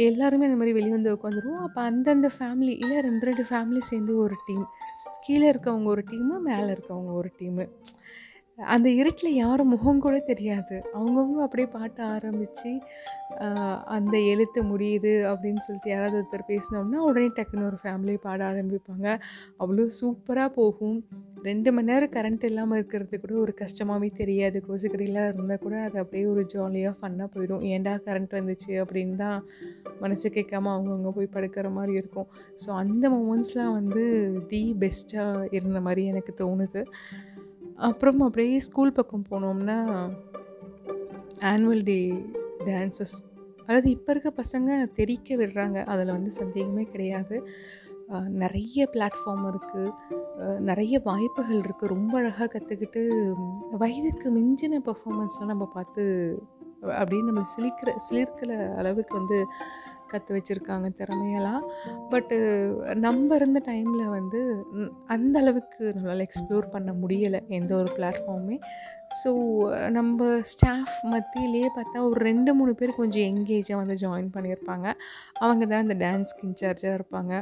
எல்லாருமே 0.07 0.45
அந்த 0.45 0.59
மாதிரி 0.61 0.75
வெளியே 0.77 0.93
வந்து 0.97 1.13
உட்காந்துருவோம். 1.15 1.63
அப்போ 1.67 1.81
அந்தந்த 1.81 2.29
ஃபேமிலி 2.37 2.73
இல்லை 2.83 2.99
ரெண்டு 2.99 3.25
ரெண்டு 3.25 3.45
ஃபேமிலி 3.51 3.81
சேர்ந்து 3.91 4.15
ஒரு 4.17 4.37
டீம் 4.47 4.65
கீழே 5.27 5.47
இருக்கவங்க 5.51 5.85
ஒரு 5.85 6.03
டீமு 6.11 6.35
மேலே 6.49 6.69
இருக்கவங்க 6.75 7.13
ஒரு 7.13 7.31
டீமு 7.39 7.65
அந்த 8.75 8.87
இருட்டில் 8.99 9.39
யாரும் 9.43 9.71
முகம் 9.73 10.01
கூட 10.05 10.15
தெரியாது. 10.31 10.75
அவங்கவுங்க 10.97 11.41
அப்படியே 11.45 11.67
பாட்ட 11.75 11.99
ஆரம்பித்து 12.15 12.71
அந்த 13.95 14.15
எழுத்து 14.31 14.59
முடியுது 14.69 15.11
அப்படின்னு 15.31 15.61
சொல்லிட்டு 15.65 15.89
யாராவது 15.91 16.15
ஒருத்தர் 16.19 16.49
பேசினோம்னா 16.51 16.99
உடனே 17.07 17.27
டக்குன்னு 17.37 17.67
ஒரு 17.69 17.77
ஃபேமிலி 17.83 18.15
பாட 18.25 18.39
ஆரம்பிப்பாங்க. 18.51 19.07
அவ்வளோ 19.61 19.85
சூப்பராக 19.99 20.49
போகும். 20.59 20.97
ரெண்டு 21.49 21.69
மணி 21.75 21.89
நேரம் 21.89 22.13
கரண்ட் 22.15 22.45
இல்லாமல் 22.49 22.77
இருக்கிறது 22.79 23.19
கூட 23.23 23.33
ஒரு 23.43 23.53
கஷ்டமாகவே 23.61 24.09
தெரியாது. 24.21 24.57
கொசுக்கடியெலாம் 24.67 25.29
இருந்தால் 25.31 25.63
கூட 25.65 25.75
அது 25.87 25.97
அப்படியே 26.03 26.25
ஒரு 26.33 26.43
ஜாலியாக 26.53 26.95
ஃபன்னாக 26.99 27.29
போயிடும். 27.35 27.63
ஏன்டா 27.73 27.93
கரண்ட் 28.07 28.37
வந்துச்சு 28.39 28.71
அப்படின்னு 28.83 29.15
தான் 29.23 29.39
மனசு 30.03 30.29
கேட்காம 30.37 30.71
அவங்கவுங்க 30.75 31.11
போய் 31.17 31.33
படுக்கிற 31.35 31.69
மாதிரி 31.77 31.95
இருக்கும். 32.01 32.29
ஸோ 32.65 32.71
அந்த 32.83 33.05
மூமெண்ட்ஸ்லாம் 33.15 33.75
வந்து 33.79 34.03
தி 34.51 34.63
பெஸ்ட்டாக 34.83 35.47
இருந்த 35.59 35.81
மாதிரி 35.87 36.03
எனக்கு 36.13 36.33
தோணுது. 36.43 36.83
அப்புறம் 37.87 38.19
அப்படியே 38.19 38.59
ஸ்கூல் 38.59 38.91
பக்கம் 38.91 39.25
போனோம்னா 39.31 39.77
ஆனுவல் 41.51 41.83
டே 41.83 41.99
டான்ஸஸ் 42.65 43.17
அதாவது 43.65 43.89
இப்போ 43.89 44.09
இருக்க 44.13 44.29
பசங்க 44.41 44.69
தெரிக்க 44.93 45.35
விடுறாங்க. 45.35 45.77
அதில் 45.85 46.15
வந்து 46.15 46.31
சந்தேகமே 46.31 46.83
கிடையாது. 46.83 47.37
நிறைய 48.43 48.87
பிளாட்ஃபார்ம் 48.93 49.43
இருக்குது 49.49 50.61
நிறைய 50.69 50.95
வாய்ப்புகள் 51.03 51.59
இருக்குது 51.59 51.91
ரொம்ப 51.95 52.13
அழகாக 52.17 52.47
கற்றுக்கிட்டு 52.53 53.01
வயதுக்கு 53.77 54.27
மிஞ்சின 54.37 54.79
பெர்ஃபார்மன்ஸ்லாம் 54.87 55.51
நம்ம 55.53 55.65
பார்த்து 55.73 56.03
அப்படியே 56.81 57.21
நம்மளை 57.27 57.49
சிலிக்கிற 57.55 57.93
சிலிர்க்கிற 58.07 58.51
அளவுக்கு 58.75 59.13
வந்து 59.17 59.39
கற்று 60.13 60.35
வச்சுருக்காங்க 60.37 60.87
திறமையெல்லாம். 60.99 61.63
பட்டு 62.13 62.37
நம்ம 63.05 63.35
இருந்த 63.39 63.59
டைமில் 63.67 64.13
வந்து 64.17 64.39
அந்த 65.15 65.35
அளவுக்கு 65.43 65.83
நம்மளால் 65.95 66.25
எக்ஸ்ப்ளோர் 66.27 66.67
பண்ண 66.75 66.91
முடியலை 67.03 67.41
எந்த 67.59 67.71
ஒரு 67.81 67.91
பிளாட்ஃபார்மே. 67.97 68.57
ஸோ 69.19 69.29
நம்ம 69.95 70.25
ஸ்டாஃப் 70.51 70.97
மத்தியிலேயே 71.13 71.69
பார்த்தா 71.77 72.03
ஒரு 72.09 72.19
ரெண்டு 72.29 72.51
மூணு 72.57 72.73
பேர் 72.79 72.99
கொஞ்சம் 72.99 73.27
எங்கேஜாக 73.31 73.79
வந்து 73.81 73.95
ஜாயின் 74.03 74.29
பண்ணியிருப்பாங்க. 74.35 74.87
அவங்க 75.43 75.63
தான் 75.71 75.83
அந்த 75.85 75.95
டான்ஸ்க்கு 76.03 76.45
இன்சார்ஜாக 76.49 76.97
இருப்பாங்க. 76.99 77.33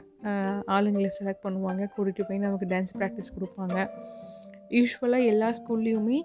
ஆளுங்களை 0.75 1.09
செலக்ட் 1.19 1.45
பண்ணுவாங்க. 1.47 1.83
கூட்டிகிட்டு 1.95 2.27
போய் 2.29 2.45
நமக்கு 2.45 2.69
டான்ஸ் 2.73 2.95
ப்ராக்டிஸ் 2.99 3.35
கொடுப்பாங்க. 3.37 3.77
யூஸ்வலாக 4.69 5.29
எல்லா 5.31 5.49
ஸ்கூல்லேயுமே 5.59 6.19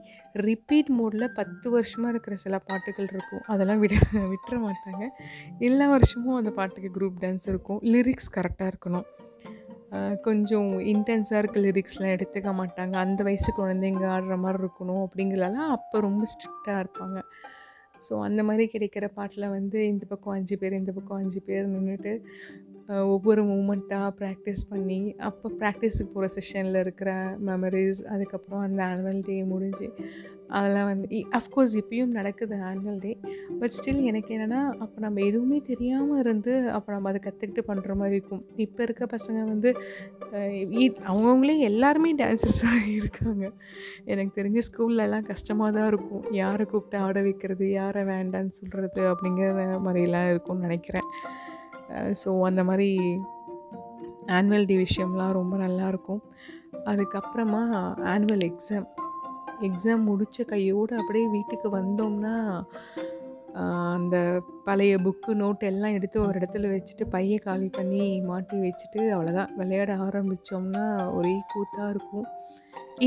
ரிப்பீட் 0.49 0.91
மோடில் 0.99 1.35
பத்து 1.39 1.71
வருஷமாக 1.71 2.13
இருக்கிற 2.15 2.37
சில 2.37 2.59
பாட்டுகள் 2.59 3.09
இருக்கும். 3.13 3.43
அதெல்லாம் 3.47 3.81
விட 3.85 3.95
விட்டுற 4.33 4.57
மாட்டாங்க. 4.67 5.07
எல்லா 5.59 5.89
வருஷமும் 5.89 6.39
அந்த 6.41 6.51
பாட்டுக்கு 6.51 6.91
குரூப் 6.99 7.21
டான்ஸ் 7.25 7.49
இருக்கும். 7.53 7.81
லிரிக்ஸ் 7.95 8.33
கரெக்டாக 8.37 8.73
இருக்கணும். 8.73 9.09
கொஞ்சம் 10.27 10.69
இன்டென்ஸாக 10.93 11.41
இருக்க 11.41 11.61
லிரிக்ஸ்லாம் 11.61 12.15
எடுத்துக்க 12.17 12.51
மாட்டாங்க. 12.61 12.95
அந்த 13.05 13.23
வயசு 13.23 13.51
குழந்தைங்க 13.59 14.05
ஆடுற 14.15 14.37
மாதிரி 14.45 14.63
இருக்கணும் 14.63 15.03
அப்படிங்கிறலாம் 15.07 15.73
அப்போ 15.77 16.01
ரொம்ப 16.01 16.27
ஸ்ட்ரிக்டாக 16.35 16.83
இருப்பாங்க. 16.83 17.19
ஸோ 18.07 18.15
அந்த 18.27 18.41
மாதிரி 18.47 18.65
கிடைக்கிற 18.73 19.07
பாட்டில் 19.17 19.53
வந்து 19.57 19.79
இந்த 19.87 20.05
பக்கம் 20.07 20.35
அஞ்சு 20.37 20.57
பேர் 20.59 20.79
இந்த 20.79 20.93
பக்கம் 20.93 21.21
அஞ்சு 21.23 21.41
பேர் 21.49 21.67
நின்றுட்டு 21.75 22.13
ஒவ்வொரு 23.13 23.43
மூமெண்ட்டாக 23.51 24.09
ப்ராக்டிஸ் 24.21 24.63
பண்ணி 24.71 25.01
அப்போ 25.29 25.49
ப்ராக்டிஸுக்கு 25.61 26.13
போகிற 26.15 26.29
செஷனில் 26.37 26.79
இருக்கிற 26.85 27.11
மெமரிஸ் 27.49 28.01
அதுக்கப்புறம் 28.15 28.65
அந்த 28.69 28.81
ஆனுவல் 28.91 29.21
டே 29.29 29.37
முடிஞ்சு 29.53 29.89
அதெல்லாம் 30.57 30.89
வந்து 30.89 31.19
அஃப்கோர்ஸ் 31.39 31.75
இப்பயும் 31.81 32.17
நடக்குது 32.17 32.55
ஆனுவல் 32.71 32.99
டே 33.05 33.13
பட் 33.61 33.75
ஸ்டில் 33.77 34.01
எனக்கு 34.11 34.31
என்னென்னா 34.37 34.61
அப்போ 34.85 34.97
நம்ம 35.05 35.21
எதுவுமே 35.29 35.59
தெரியாமல் 35.71 36.21
இருந்து 36.23 36.55
அப்போ 36.77 36.91
நம்ம 36.95 37.09
அதை 37.13 37.21
கற்றுக்கிட்டு 37.27 37.63
பண்ணுற 37.69 37.95
மாதிரி 38.01 38.17
இருக்கும். 38.19 38.43
இப்போ 38.65 38.83
இருக்க 38.87 39.07
பசங்க 39.15 39.41
வந்து 39.53 39.71
அவங்கவுங்களே 41.11 41.57
எல்லாருமே 41.71 42.11
டான்ஸர்ஸாக 42.23 42.83
இருக்காங்க. 42.99 43.47
எனக்கு 44.13 44.33
தெரிஞ்ச 44.41 44.63
ஸ்கூல்லலாம் 44.69 45.29
கஷ்டமாக 45.33 45.73
தான் 45.79 45.89
இருக்கும். 45.93 46.27
யாரை 46.43 46.67
கூப்பிட்டு 46.67 46.99
ஆட 47.07 47.21
வைக்கிறது 47.29 47.67
யாரை 47.81 48.03
வேண்டான்னு 48.13 48.59
சொல்கிறது 48.61 49.03
அப்படிங்கிற 49.13 49.79
மாதிரிலாம் 49.87 50.31
இருக்கும்னு 50.35 50.67
நினைக்கிறேன். 50.69 51.09
ஸோ 52.23 52.31
அந்த 52.51 52.65
மாதிரி 52.65 52.89
ஆனுவல் 54.37 54.69
டே 54.71 54.77
விஷயம்லாம் 54.85 55.37
ரொம்ப 55.39 55.55
நல்லாயிருக்கும். 55.57 56.23
அதுக்கப்புறமா 56.91 57.63
ஆனுவல் 58.13 58.45
எக்ஸாம் 58.51 58.87
எக்ஸாம் 59.69 60.07
முடித்த 60.11 60.45
கையோடு 60.53 60.93
அப்படியே 61.01 61.27
வீட்டுக்கு 61.37 61.69
வந்தோம்னா 61.81 62.35
அந்த 63.95 64.17
பழைய 64.67 64.93
புக்கு 65.05 65.33
நோட் 65.41 65.63
எல்லாம் 65.71 65.97
எடுத்து 65.97 66.19
ஒரு 66.27 66.37
இடத்துல 66.39 66.69
வச்சுட்டு 66.75 67.05
பையை 67.15 67.39
காலி 67.39 67.69
பண்ணி 67.79 68.05
மாட்டி 68.29 68.57
வச்சுட்டு 68.59 69.01
அவ்வளோதான். 69.15 69.53
விளையாட 69.59 69.93
ஆரம்பித்தோம்னா 70.07 70.85
ஒரே 71.17 71.35
கூத்தாக 71.53 71.91
இருக்கும். 71.95 72.27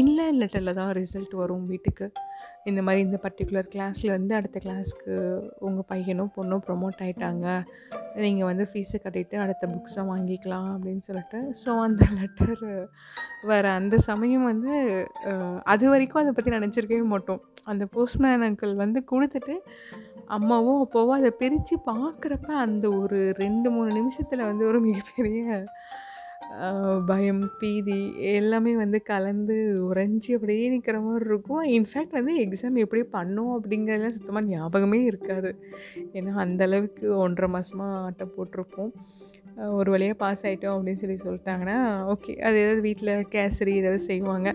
இன்லைன் 0.02 0.40
லெட்டரில் 0.42 0.78
தான் 0.80 0.92
ரிசல்ட் 1.00 1.34
வரும் 1.42 1.66
வீட்டுக்கு. 1.66 2.08
இந்த 2.70 2.82
மாதிரி 2.86 3.02
இந்த 3.06 3.18
பர்டிகுலர் 3.24 3.68
கிளாஸ்லேருந்து 3.74 4.16
வந்து 4.18 4.36
அடுத்த 4.38 4.58
கிளாஸ்க்கு 4.64 5.16
உங்கள் 5.68 5.88
பையனும் 5.92 6.32
பொண்ணும் 6.38 6.64
ப்ரொமோட் 6.68 7.02
ஆகிட்டாங்க 7.06 7.46
நீங்கள் 8.24 8.50
வந்து 8.50 8.66
ஃபீஸை 8.70 9.00
கட்டிட்டு 9.04 9.36
அடுத்த 9.44 9.68
புக்ஸை 9.74 10.04
வாங்கிக்கலாம் 10.12 10.70
அப்படின்னு 10.76 11.04
சொல்லிட்டு. 11.10 11.40
ஸோ 11.64 11.70
அந்த 11.88 12.06
லெட்டர் 12.18 12.64
வர 13.52 13.66
அந்த 13.80 13.98
சமயம் 14.10 14.48
வந்து 14.52 14.74
அது 15.74 15.86
வரைக்கும் 15.94 16.24
அதை 16.24 16.34
பற்றி 16.34 16.56
நினச்சிருக்கவே 16.58 17.06
மாட்டோம். 17.14 17.44
அந்த 17.72 17.84
போஸ்ட்மேன் 17.96 18.48
அங்கிள் 18.50 18.74
வந்து 18.84 19.02
கொடுத்துட்டு 19.12 19.56
அம்மாவோ 20.36 20.72
அப்போவோ 20.84 21.12
அதை 21.20 21.30
பிரித்து 21.42 21.76
பார்க்குறப்ப 21.90 22.50
அந்த 22.66 22.86
ஒரு 23.02 23.20
ரெண்டு 23.44 23.68
மூணு 23.76 23.90
நிமிஷத்தில் 24.00 24.48
வந்து 24.50 24.64
ஒரு 24.70 24.80
மிகப்பெரிய 24.86 25.42
பயம் 27.10 27.44
பீதி 27.60 28.00
எல்லாமே 28.34 28.74
வந்து 28.82 29.00
கலந்து 29.10 29.56
உறைஞ்சி 29.90 30.30
அப்படியே 30.38 30.66
நிற்கிற 30.74 30.98
மாதிரி 31.06 31.26
இருக்கும். 31.32 31.64
இன்ஃபேக்ட் 31.78 32.18
வந்து 32.20 32.34
எக்ஸாம் 32.44 32.78
எப்படி 32.84 33.02
பண்ணோம் 33.16 33.52
அப்படிங்கிறதுலாம் 33.58 34.16
சுத்தமாக 34.18 34.50
ஞாபகமே 34.54 35.00
இருக்காது. 35.12 35.52
ஏன்னா 36.18 36.34
அந்த 36.46 36.64
அளவுக்கு 36.70 37.08
ஒன்றரை 37.26 37.50
மாதமாக 37.56 38.02
ஆட்டை 38.06 38.28
போட்டிருப்போம். 38.36 38.92
ஒரு 39.80 39.90
வழியாக 39.94 40.18
பாஸ் 40.22 40.44
ஆகிட்டோம் 40.48 40.76
அப்படின்னு 40.78 41.02
சொல்லி 41.02 41.18
சொல்லிட்டாங்கன்னா 41.26 41.76
ஓகே 42.14 42.32
அது 42.48 42.56
ஏதாவது 42.64 42.82
வீட்டில் 42.88 43.12
கேசரி 43.34 43.74
ஏதாவது 43.82 44.02
செய்வாங்க. 44.08 44.50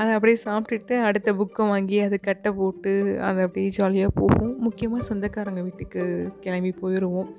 அதை 0.00 0.10
அப்படியே 0.16 0.38
சாப்பிட்டுட்டு 0.46 0.96
அடுத்த 1.08 1.32
புக்கை 1.40 1.64
வாங்கி 1.72 1.98
அதை 2.06 2.18
கட்டை 2.28 2.52
போட்டு 2.60 2.92
அதை 3.30 3.40
அப்படியே 3.46 3.72
ஜாலியாக 3.78 4.16
போகும். 4.20 4.54
முக்கியமாக 4.66 5.08
சொந்தக்காரங்க 5.10 5.62
வீட்டுக்கு 5.68 6.04
கிளம்பி 6.46 6.72
போயிடுவோம் 6.82 7.30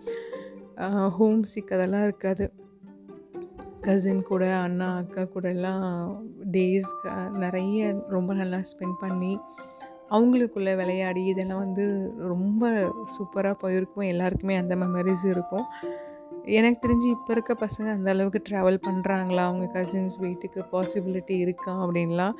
ஹோம் 1.17 1.41
சிக் 1.53 1.73
அதெல்லாம் 1.77 2.05
இருக்காது. 2.09 2.45
கசின் 3.85 4.21
கூட 4.29 4.43
அண்ணா 4.65 4.87
அக்கா 5.01 5.23
கூட 5.33 5.45
எல்லாம் 5.55 5.85
டேஸ் 6.55 6.91
நிறைய 7.43 7.89
ரொம்ப 8.15 8.31
நல்லா 8.41 8.59
ஸ்பெண்ட் 8.71 8.97
பண்ணி 9.03 9.33
அவங்களுக்குள்ளே 10.15 10.73
விளையாடி 10.79 11.21
இதெல்லாம் 11.31 11.61
வந்து 11.65 11.85
ரொம்ப 12.31 12.63
சூப்பராக 13.13 13.55
போயிருக்கும். 13.63 14.09
எல்லாருக்குமே 14.13 14.55
அந்த 14.61 14.73
மெமரிஸ் 14.83 15.25
இருக்கும். 15.33 15.65
எனக்கு 16.59 16.79
தெரிஞ்சு 16.85 17.07
இப்போ 17.15 17.31
இருக்க 17.35 17.53
பசங்க 17.63 17.87
அந்த 17.97 18.09
அளவுக்கு 18.13 18.39
ட்ராவல் 18.49 18.79
பண்ணுறாங்களா 18.87 19.43
அவங்க 19.49 19.65
கசின்ஸ் 19.77 20.17
வீட்டுக்கு 20.25 20.61
பாசிபிலிட்டி 20.73 21.35
இருக்கா? 21.45 21.73
அப்படின்லாம் 21.85 22.35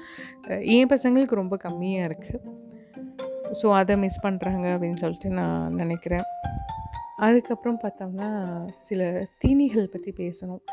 என் 0.75 0.91
பசங்களுக்கு 0.93 1.41
ரொம்ப 1.41 1.57
கம்மியாக 1.65 2.09
இருக்குது 2.09 2.41
ஸோ 3.59 3.67
அதை 3.79 3.95
மிஸ் 4.03 4.23
பண்ணுறாங்க 4.27 4.65
அப்படின்னு 4.75 5.01
சொல்லிட்டு 5.03 5.29
நான் 5.39 5.75
நினைக்கிறேன். 5.81 6.27
அதுக்கப்புறம் 7.25 7.81
பார்த்தோம்னா 7.83 8.29
சில 8.87 9.01
தீனிகள் 9.41 9.91
பற்றி 9.95 10.11
பேசணும். 10.23 10.63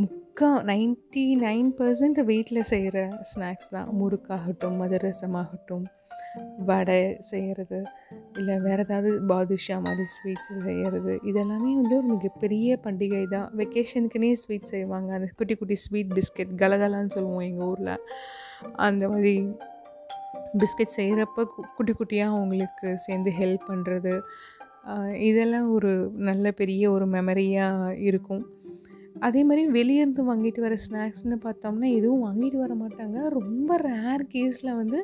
முக்கா 0.00 0.50
நைன்ட்டி 0.70 1.24
நைன் 1.46 1.70
பர்சன்ட் 1.78 2.20
வீட்டில் 2.30 2.68
செய்கிற 2.72 2.98
ஸ்நாக்ஸ் 3.30 3.72
தான். 3.74 3.88
முறுக்காகட்டும் 4.00 4.76
மதுரசமாகட்டும் 4.82 5.86
வடை 6.68 6.98
செய்கிறது 7.30 7.78
இல்லை 8.40 8.54
வேறு 8.66 8.82
ஏதாவது 8.86 9.10
பாதுஷா 9.30 9.76
மாதிரி 9.86 10.04
ஸ்வீட்ஸ் 10.14 10.52
செய்கிறது 10.66 11.12
இதெல்லாமே 11.30 11.70
வந்து 11.80 11.94
ஒரு 12.00 12.08
மிகப்பெரிய 12.14 12.78
பண்டிகை 12.84 13.24
தான். 13.34 13.48
வெக்கேஷனுக்குனே 13.60 14.30
ஸ்வீட் 14.42 14.70
செய்வாங்க. 14.74 15.10
அந்த 15.16 15.28
குட்டி 15.40 15.56
குட்டி 15.60 15.76
ஸ்வீட் 15.86 16.14
பிஸ்கெட் 16.18 16.54
கலகலான்னு 16.62 17.14
சொல்லுவோம் 17.16 17.46
எங்கள் 17.48 17.68
ஊரில். 17.72 17.92
அந்த 18.86 19.02
மாதிரி 19.12 19.34
பிஸ்கெட் 20.62 20.96
செய்கிறப்ப 20.98 21.44
குட்டி 21.76 21.92
குட்டியாக 21.98 22.36
அவங்களுக்கு 22.36 22.88
சேர்ந்து 23.06 23.32
ஹெல்ப் 23.40 23.68
பண்ணுறது 23.72 24.14
இதெல்லாம் 25.28 25.68
ஒரு 25.76 25.90
நல்ல 26.28 26.50
பெரிய 26.60 26.82
ஒரு 26.94 27.06
மெமரியாக 27.16 27.90
இருக்கும். 28.08 28.44
அதே 29.26 29.40
மாதிரி 29.44 29.62
வெளியேருந்து 29.76 30.22
வாங்கிட்டு 30.30 30.60
வர 30.60 30.74
ஸ்நாக்ஸ்னு 30.84 31.36
பார்த்தோம்னா 31.44 31.88
எதுவும் 31.98 32.24
வாங்கிட்டு 32.26 32.58
வர 32.62 32.72
மாட்டாங்க. 32.82 33.18
ரொம்ப 33.38 33.76
ரேர் 33.88 34.24
கேஸில் 34.34 34.78
வந்து 34.80 35.00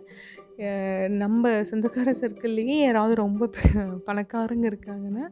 நம்ம 1.23 1.51
சொந்தக்கார 1.71 2.13
சர்க்கிள்லேயே 2.21 2.77
யாராவது 2.83 3.15
ரொம்ப 3.23 3.49
பணக்காரங்க 4.09 4.67
இருக்காங்கன்னா 4.73 5.25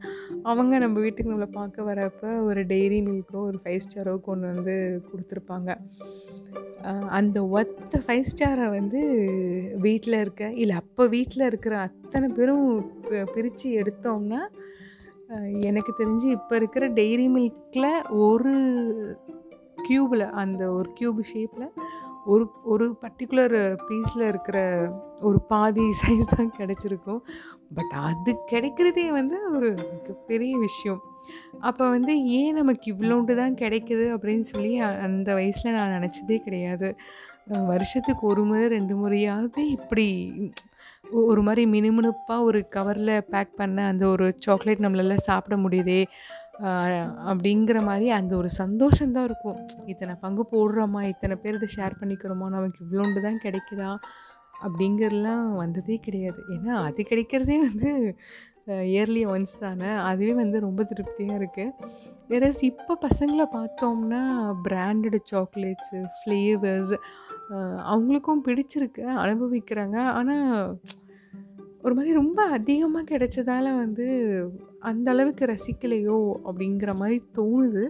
அவங்க 0.43 0.79
நம்ம 0.79 0.97
வீட்டுக்கு 1.00 1.33
நம்மளை 1.33 1.50
பார்க்க 1.53 1.88
வரப்போ 1.91 2.31
ஒரு 2.49 2.62
டெய்ரி 2.73 3.00
மில்க்கோ 3.09 3.41
ஒரு 3.50 3.61
ஃபைவ் 3.64 3.85
ஸ்டாரோ 3.87 4.14
கொண்டு 4.29 4.47
வந்து 4.53 4.75
கொடுத்துருப்பாங்க. 5.11 5.71
அந்த 7.19 7.38
ஒத்த 7.59 8.00
ஃபைவ் 8.07 8.29
ஸ்டாரை 8.31 8.67
வந்து 8.79 9.00
வீட்டில் 9.87 10.17
இருக்க 10.21 10.45
இல்லை 10.62 10.75
அப்போ 10.76 11.03
வீட்டில் 11.07 11.49
இருக்கிற 11.50 11.75
அத்தனை 11.87 12.29
பேரும் 12.29 12.67
பிரித்து 13.35 13.69
எடுத்தோம்னா 13.83 14.41
எனக்கு 15.61 15.93
தெரிஞ்சு 15.99 16.26
இப்போ 16.31 16.57
இருக்கிற 16.57 16.85
டெய்ரி 16.88 17.26
மில்கில் 17.29 17.91
ஒரு 18.11 18.55
க்யூபில் 19.88 20.31
அந்த 20.31 20.73
ஒரு 20.73 20.88
க்யூப் 21.00 21.21
ஷேப்பில் 21.33 21.69
ஒரு 22.26 22.45
ஒரு 22.62 22.97
பர்டிகுலர் 23.03 23.55
பீஸில் 23.88 24.29
இருக்கிற 24.29 24.59
ஒரு 25.21 25.38
பாதி 25.41 25.85
சைஸ் 26.00 26.31
தான் 26.37 26.53
கிடச்சிருக்கும். 26.59 27.21
பட் 27.75 27.93
அது 28.00 28.33
கிடைக்கிறதே 28.53 29.07
வந்து 29.11 29.37
ஒரு 29.53 29.71
பெரிய 30.26 30.59
விஷயம். 30.59 31.00
அப்போ 31.61 31.85
வந்து 31.88 32.25
ஏன் 32.31 32.55
நமக்கு 32.55 32.87
இவ்வளோண்டு 32.95 33.35
தான் 33.35 33.55
கிடைக்குது 33.55 34.07
அப்படின்னு 34.14 34.47
சொல்லி 34.53 34.73
அந்த 34.79 35.35
வயசில் 35.35 35.73
நான் 35.73 35.95
நினச்சதே 35.99 36.38
கிடையாது. 36.38 36.97
வருஷத்துக்கு 37.67 38.26
ஒரு 38.26 38.45
முறை 38.45 38.67
ரெண்டு 38.69 38.95
முறையாவது 38.97 39.62
இப்படி 39.69 40.07
ஒரு 41.23 41.42
மாதிரி 41.42 41.62
மினுமினுப்பாக 41.75 42.47
ஒரு 42.49 42.61
கவரில் 42.76 43.12
பேக் 43.33 43.52
பண்ண 43.56 43.87
அந்த 43.87 44.04
ஒரு 44.06 44.26
சாக்லேட் 44.38 44.85
நம்மளால் 44.85 45.26
சாப்பிட 45.28 45.56
முடியுதே 45.56 46.00
அப்படிங்கிற 47.30 47.78
மாதிரி 47.83 48.06
அந்த 48.18 48.33
ஒரு 48.37 48.50
சந்தோஷந்தான் 48.59 49.26
இருக்கும். 49.28 49.59
இத்தனை 49.92 50.14
பங்கு 50.21 50.44
போடுறோமா 50.52 51.00
இத்தனை 51.12 51.37
பேர் 51.42 51.59
இதை 51.59 51.68
ஷேர் 51.76 51.99
பண்ணிக்கிறோமா 52.00 52.49
நமக்கு 52.54 52.80
இவ்வளோண்டு 52.85 53.21
தான் 53.21 53.42
கிடைக்குதா 53.44 53.90
அப்படிங்கிறதுலாம் 54.64 55.47
வந்ததே 55.62 55.97
கிடையாது. 56.06 56.40
ஏன்னா 56.56 56.75
அது 56.88 57.06
கிடைக்கிறதே 57.11 57.56
வந்து 57.66 57.92
இயர்லி 58.92 59.23
ஒன்ஸ் 59.33 59.56
தானே 59.61 59.88
அதுவே 60.11 60.35
வந்து 60.35 60.59
ரொம்ப 60.66 60.83
திருப்தியாக 60.90 61.40
இருக்குது 61.40 61.73
வேற 62.28 62.50
இப்போ 62.68 62.92
பசங்களை 63.06 63.47
பார்த்தோம்னா 63.56 64.23
பிராண்டடு 64.66 65.18
சாக்லேட்ஸு 65.30 65.99
ஃப்ளேவர்ஸ் 66.16 66.94
அவங்களுக்கும் 67.92 68.44
பிடிச்சிருக்கு 68.47 69.02
அனுபவிக்கிறாங்க. 69.25 69.97
ஆனால் 70.18 70.54
ஒரு 71.85 71.95
மாதிரி 71.97 72.12
ரொம்ப 72.21 72.41
அதிகமாக 72.57 73.09
கிடைச்சதால 73.11 73.67
வந்து 73.83 74.07
அந்த 74.91 75.09
அளவுக்கு 75.12 75.45
ரசிக்கலையோ 75.53 76.19
அப்படிங்கிற 76.49 76.91
மாதிரி 77.00 77.19
தோணுது. 77.38 77.85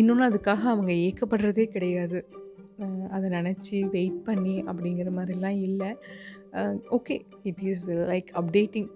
இன்னொன்று 0.00 0.24
அதுக்காக 0.28 0.62
அவங்க 0.74 0.92
ஏக்கப்படுறதே 1.06 1.64
கிடையாது. 1.74 2.18
அதை 3.14 3.26
நினச்சி 3.36 3.76
வெயிட் 3.94 4.18
பண்ணி 4.28 4.56
அப்படிங்கிற 4.70 5.10
மாதிரிலாம் 5.18 5.58
இல்லை. 5.68 5.90
Okay 6.96 7.16
it 7.50 7.62
is 7.70 7.84
like 8.12 8.30
updating 8.40 8.90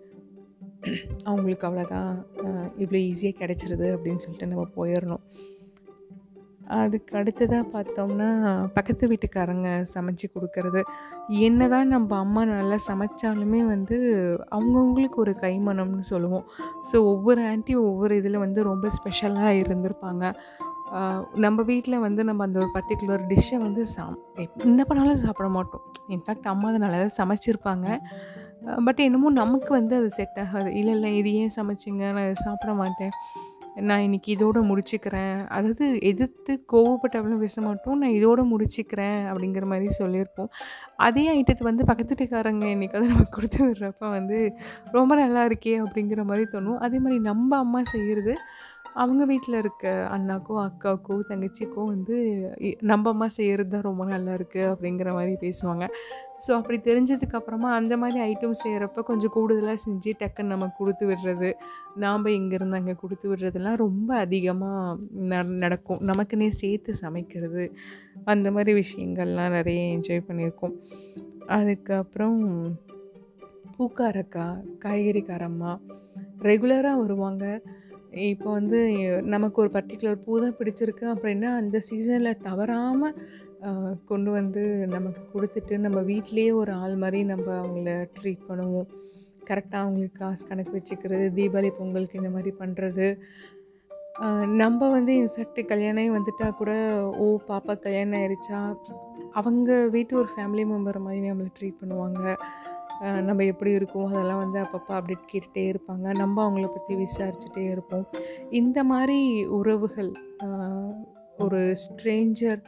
அவங்களுக்கு 1.31 1.66
அவ்வளோதான் 1.69 2.12
இவ்வளோ 2.83 3.00
ஈஸியாக 3.11 3.40
கிடச்சிருது 3.40 3.88
அப்படின்னு 3.97 4.23
சொல்லிட்டு 4.25 4.52
நம்ம 4.52 4.66
போயிடணும். 4.78 5.25
அதுக்கு 6.81 7.12
அடுத்ததாக 7.21 7.64
பார்த்தோம்னா 7.75 8.29
பக்கத்து 8.76 9.11
வீட்டுக்காரங்க 9.12 9.69
சமைச்சு 9.95 10.26
கொடுக்கறது. 10.35 10.81
என்ன 11.49 11.69
தான் 11.75 11.93
நம்ம 11.95 12.17
அம்மா 12.25 12.43
நல்லா 12.52 12.79
சமைச்சாலுமே 12.88 13.61
வந்து 13.75 13.97
அவங்கவுங்களுக்கு 14.57 15.19
ஒரு 15.25 15.35
கைமணம்னு 15.45 16.05
சொல்லுவோம். 16.12 16.47
ஸோ 16.91 16.99
ஒவ்வொரு 17.12 17.43
ஆண்டி 17.52 17.75
ஒவ்வொரு 17.88 18.17
இதில் 18.23 18.43
வந்து 18.47 18.62
ரொம்ப 18.71 18.88
ஸ்பெஷலாக 18.99 19.61
இருந்திருப்பாங்க. 19.62 20.25
நம்ம 21.45 21.59
வீட்டில் 21.73 22.02
வந்து 22.07 22.23
நம்ம 22.29 22.45
அந்த 22.47 22.59
ஒரு 22.62 22.71
பர்டிகுலர் 22.75 23.23
டிஷ்ஷை 23.31 23.59
வந்து 23.67 23.83
சம் 23.95 24.17
என்ன 24.69 24.81
பண்ணாலும் 24.88 25.23
சாப்பிட 25.26 25.49
மாட்டோம். 25.57 25.85
இன்ஃபேக்ட் 26.14 26.49
அம்மா 26.52 26.67
அதை 26.71 26.81
நல்லா 26.85 26.99
தான் 27.05 27.19
சமைச்சிருப்பாங்க 27.21 27.87
பட் 28.87 29.00
என்னமோ 29.05 29.29
நமக்கு 29.43 29.71
வந்து 29.79 29.95
அது 30.00 30.09
செட் 30.17 30.37
ஆகாது. 30.43 30.69
இல்லை 30.81 30.93
இல்லை 30.97 31.09
இது 31.21 31.31
ஏன் 31.38 31.55
சமைச்சிங்க? 31.57 32.05
நான் 32.17 32.26
இதை 32.29 32.37
சாப்பிட 32.47 32.73
மாட்டேன். 32.81 33.14
நான் 33.88 34.02
இன்றைக்கி 34.07 34.31
இதோடு 34.35 34.61
முடிச்சுக்கிறேன். 34.62 35.37
அதாவது 35.47 35.85
எதிர்த்து 36.11 36.52
கோவப்பட்டவளும் 36.73 37.43
பேச 37.45 37.61
மாட்டோம். 37.61 37.99
நான் 37.99 38.17
இதோடு 38.19 38.43
முடிச்சுக்கிறேன் 38.52 39.21
அப்படிங்கிற 39.31 39.64
மாதிரி 39.64 39.88
சொல்லியிருப்போம். 40.00 40.50
அதே 40.97 41.25
ஐட்டத்தை 41.37 41.62
வந்து 41.62 41.85
பக்கத்து 41.85 42.14
வீட்டுக்காரங்க 42.14 42.67
என்றைக்காவது 42.75 43.12
நம்ம 43.12 43.25
கொடுத்து 43.37 43.61
விடுறப்ப 43.64 44.11
வந்து 44.19 44.41
ரொம்ப 44.99 45.12
நல்லா 45.14 45.45
இருக்கே 45.50 45.75
அப்படிங்கிற 45.85 46.25
மாதிரி 46.25 46.47
தோணும். 46.55 46.79
அதே 46.79 46.99
மாதிரி 46.99 47.21
நம்ம 47.31 47.59
அம்மா 47.59 47.83
செய்கிறது 47.95 48.35
அவங்க 49.00 49.22
வீட்டில் 49.30 49.56
இருக்க 49.61 49.84
அண்ணாக்கோ 50.14 50.54
அக்காவுக்கோ 50.64 51.14
தங்கச்சிக்கோ 51.28 51.82
வந்து 51.92 52.16
நம்ம 52.90 53.11
அம்மா 53.12 53.28
செய்கிறது 53.37 53.70
தான் 53.75 53.87
ரொம்ப 53.88 54.04
நல்லா 54.12 54.32
இருக்குது 54.38 54.68
அப்படிங்கிற 54.72 55.11
மாதிரி 55.18 55.34
பேசுவாங்க. 55.44 55.87
ஸோ 56.44 56.50
அப்படி 56.58 56.78
தெரிஞ்சதுக்கப்புறமா 56.88 57.68
அந்த 57.78 57.96
மாதிரி 58.02 58.20
ஐட்டம் 58.28 58.56
செய்கிறப்ப 58.62 59.04
கொஞ்சம் 59.11 59.34
கூடுதலாக 59.37 59.78
செஞ்சு 59.84 60.12
டக்குன்னு 60.20 60.52
நம்ம 60.54 60.68
கொடுத்து 60.78 61.04
விடுறது 61.11 61.50
நாம் 62.04 62.30
இங்கேருந்து 62.38 62.80
அங்கே 62.80 62.96
கொடுத்து 63.02 63.26
விடுறதுலாம் 63.30 63.80
ரொம்ப 63.84 64.11
அதிகமாக 64.25 65.40
நடக்கும். 65.64 66.02
நமக்குன்னே 66.11 66.50
சேர்த்து 66.62 66.94
சமைக்கிறது 67.04 67.64
அந்த 68.34 68.50
மாதிரி 68.56 68.75
விஷயங்கள்லாம் 68.82 69.56
நிறைய 69.58 69.82
என்ஜாய் 69.96 70.26
பண்ணியிருக்கோம். 70.30 70.75
அதுக்கப்புறம் 71.58 72.40
பூக்காரக்கா 73.76 74.46
காய்கறிக்காரம்மா 74.84 75.72
ரெகுலராக 76.49 77.00
வருவாங்க. 77.00 77.44
இப்போ 78.31 78.49
வந்து 78.50 78.78
நமக்கு 79.35 79.59
ஒரு 79.62 79.71
பர்ட்டிகுலர் 79.76 80.23
பூ 80.25 80.33
தான் 80.40 80.57
பிடிச்சிருக்கு 80.59 81.04
அப்படின்னா 81.12 81.50
அந்த 81.61 81.76
சீசனில் 81.88 82.42
தவறாமல் 82.49 83.16
கொண்டு 84.04 84.31
வந்து 84.31 84.62
நமக்கு 84.95 85.23
கொடுத்துட்டு 85.35 85.75
நம்ம 85.79 85.98
வீட்டிலேயே 86.11 86.51
ஒரு 86.61 86.72
ஆள் 86.72 86.96
மாதிரி 87.03 87.20
நம்ம 87.25 87.46
அவங்கள 87.61 87.90
ட்ரீட் 88.18 88.48
பண்ணுவோம். 88.48 88.88
கரெக்டாக 89.48 89.85
அவங்களுக்கு 89.85 90.18
காசு 90.18 90.42
கணக்கு 90.48 90.77
வச்சுக்கிறது 90.79 91.27
தீபாவளி 91.38 91.70
பொங்கலுக்கு 91.79 92.20
இந்த 92.20 92.33
மாதிரி 92.37 92.53
பண்ணுறது 92.61 93.09
நம்ம 94.62 94.88
வந்து 94.96 95.12
இன்ஃபேக்ட் 95.20 95.61
கல்யாணம் 95.70 96.16
வந்துட்டால் 96.16 96.59
கூட 96.61 96.72
ஓ 97.22 97.27
பாப்பா 97.51 97.75
கல்யாணம் 97.87 98.18
ஆயிடுச்சா 98.20 98.61
அவங்க 99.40 99.70
வீட்டு 99.94 100.12
ஒரு 100.22 100.29
ஃபேமிலி 100.35 100.64
மெம்பர் 100.72 100.98
மாதிரி 101.07 101.31
நம்மளை 101.31 101.51
ட்ரீட் 101.59 101.81
பண்ணுவாங்க. 101.83 102.25
நம்ம 103.29 103.45
எப்படி 103.53 103.71
இருக்கோம்? 103.79 104.09
அதெல்லாம் 104.12 104.43
வந்து 104.45 104.59
அப்பப்போ 104.65 104.93
அப்டேட் 104.99 105.31
கேட்டுகிட்டே 105.33 105.65
இருப்பாங்க. 105.73 106.07
நம்ம 106.23 106.37
அவங்கள 106.45 106.69
பற்றி 106.75 106.95
விசாரிச்சுட்டே 107.05 107.65
இருப்போம். 107.75 108.07
இந்த 108.61 108.79
மாதிரி 108.91 109.19
உறவுகள் 109.59 110.11
ஒரு 111.45 111.61
ஸ்ட்ரேஞ்சர் 111.85 112.61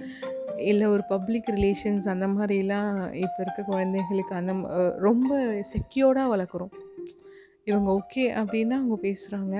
இல்லை 0.71 0.87
ஒரு 0.95 1.03
பப்ளிக் 1.13 1.49
ரிலேஷன்ஸ் 1.57 2.07
அந்த 2.13 2.27
மாதிரிலாம் 2.35 2.91
இப்போ 3.25 3.39
இருக்க 3.45 3.63
குழந்தைகளுக்கு 3.73 4.35
அந்த 4.41 4.53
ரொம்ப 5.07 5.31
செக்யூர்டாக 5.73 6.33
வளர்க்குறோம். 6.35 6.75
இவங்க 7.71 7.89
ஓகே 8.01 8.25
அப்படின்னா 8.41 8.77
அவங்க 8.81 8.97
பேசுகிறாங்க 9.09 9.57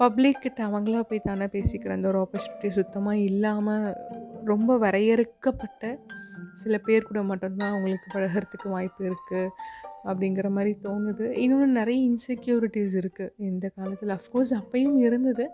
பப்ளிக்கிட்ட 0.00 0.60
அவங்களா 0.68 1.00
போய் 1.08 1.26
தானே 1.26 1.46
பேசிக்கிற 1.54 1.90
அந்த 1.96 2.08
ஒரு 2.08 2.18
ஆப்பர்ச்சுனிட்டி 2.22 2.68
சுத்தமாக 2.78 3.24
இல்லாமல் 3.28 3.86
ரொம்ப 4.50 4.76
வரையறுக்கப்பட்ட 4.78 5.90
சில 6.62 6.76
பேர் 6.86 7.08
கூட 7.08 7.20
மட்டும்தான் 7.30 7.72
அவங்களுக்கு 7.72 8.08
பழகிறதுக்கு 8.14 8.68
வாய்ப்பு 8.74 9.02
இருக்குது 9.10 9.52
அப்படிங்கிற 10.10 10.48
மாதிரி 10.56 10.72
தோணுது. 10.86 11.26
இன்னொன்று 11.42 11.68
நிறைய 11.80 11.98
இன்செக்யூரிட்டிஸ் 12.10 12.94
இருக்குது 13.00 13.34
இந்த 13.50 13.66
காலத்தில். 13.76 14.14
அஃப்கோர்ஸ் 14.18 14.52
அப்பையும் 14.60 14.98
இருந்தது. 15.06 15.46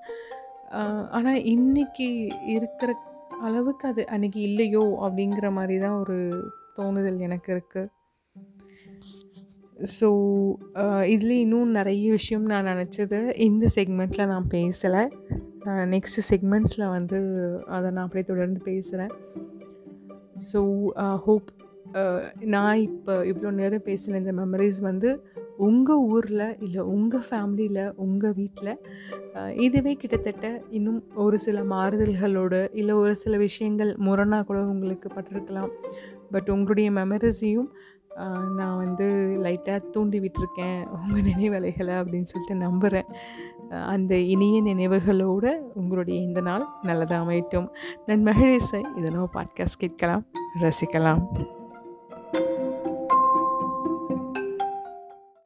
ஆனால் 1.17 1.45
இன்றைக்கி 1.55 2.09
இருக்கிற 2.57 2.91
அளவுக்கு 3.47 3.85
அது 3.91 4.03
அன்றைக்கி 4.15 4.41
இல்லையோ 4.49 4.85
அப்படிங்கிற 5.07 5.49
மாதிரி 5.59 5.77
தான் 5.85 5.99
ஒரு 6.03 6.19
தோணுதல் 6.77 7.21
எனக்கு 7.27 7.51
இருக்குது 7.57 7.91
ஸோ 9.97 10.09
இதில் 11.15 11.35
இன்னும் 11.43 11.77
நிறைய 11.79 12.07
விஷயம் 12.17 12.47
நான் 12.53 12.71
நினச்சது. 12.73 13.19
இந்த 13.49 13.65
செக்மெண்ட்டில் 13.77 14.31
நான் 14.33 14.49
பேசலை. 14.57 15.03
நெக்ஸ்ட்டு 15.93 16.25
செக்மெண்ட்ஸில் 16.31 16.93
வந்து 16.97 17.19
அதை 17.77 17.89
நான் 17.95 18.07
அப்படியே 18.07 18.27
தொடர்ந்து 18.31 18.61
பேசுகிறேன் 18.69 19.13
ஸோ 20.45 20.61
ஹோப் 21.25 21.49
uh, 21.95 22.01
uh, 22.01 22.21
நான் 22.45 22.79
இப்போ 22.79 23.13
இவ்வளோ 23.25 23.51
நேரம் 23.51 23.85
பேசின 23.85 24.19
இந்த 24.23 24.33
மெமரிஸ் 24.33 24.81
வந்து 24.81 25.11
உங்கள் 25.59 26.03
ஊரில் 26.09 26.45
இல்லை 26.59 26.83
உங்கள் 26.87 27.25
ஃபேமிலியில் 27.29 27.95
உங்கள் 27.97 28.35
வீட்டில் 28.35 28.73
இதுவே 29.57 29.93
கிட்டத்தட்ட 29.95 30.47
இன்னும் 30.71 31.01
ஒரு 31.17 31.39
சில 31.39 31.59
மாறுதல்களோடு 31.65 32.61
இல்லை 32.73 32.95
ஒரு 32.95 33.15
சில 33.15 33.37
விஷயங்கள் 33.37 33.91
முரணாக 33.99 34.45
கூட 34.45 34.61
உங்களுக்கு 34.65 35.11
பட்டிருக்கலாம். 35.17 35.73
பட் 36.31 36.49
உங்களுடைய 36.49 36.89
மெமரிஸையும் 36.91 37.71
நான் 38.57 38.79
வந்து 38.79 39.07
லைட்டாக 39.45 39.81
தூண்டி 39.91 40.19
விட்டுருக்கேன் 40.21 40.81
உங்கள் 40.97 41.27
நினைவலைகளை 41.31 41.95
அப்படின்னு 42.01 42.31
சொல்லிட்டு 42.33 42.57
நம்புகிறேன் 42.67 43.11
அந்த 43.69 44.17
இனிய 44.17 44.63
நினைவுகளோடு 44.63 45.61
உங்களுடைய 45.75 46.21
இந்த 46.21 46.41
நாள் 46.41 46.67
நல்லதாக 46.83 47.25
அமையட்டும். 47.25 47.69
நான் 48.07 48.25
மகிழேசை 48.25 48.85
இதனோ 48.97 49.27
பாட்காஸ்ட் 49.33 49.79
கேட்கலாம் 49.79 50.25
ரசிக்கலாம். 50.61 51.57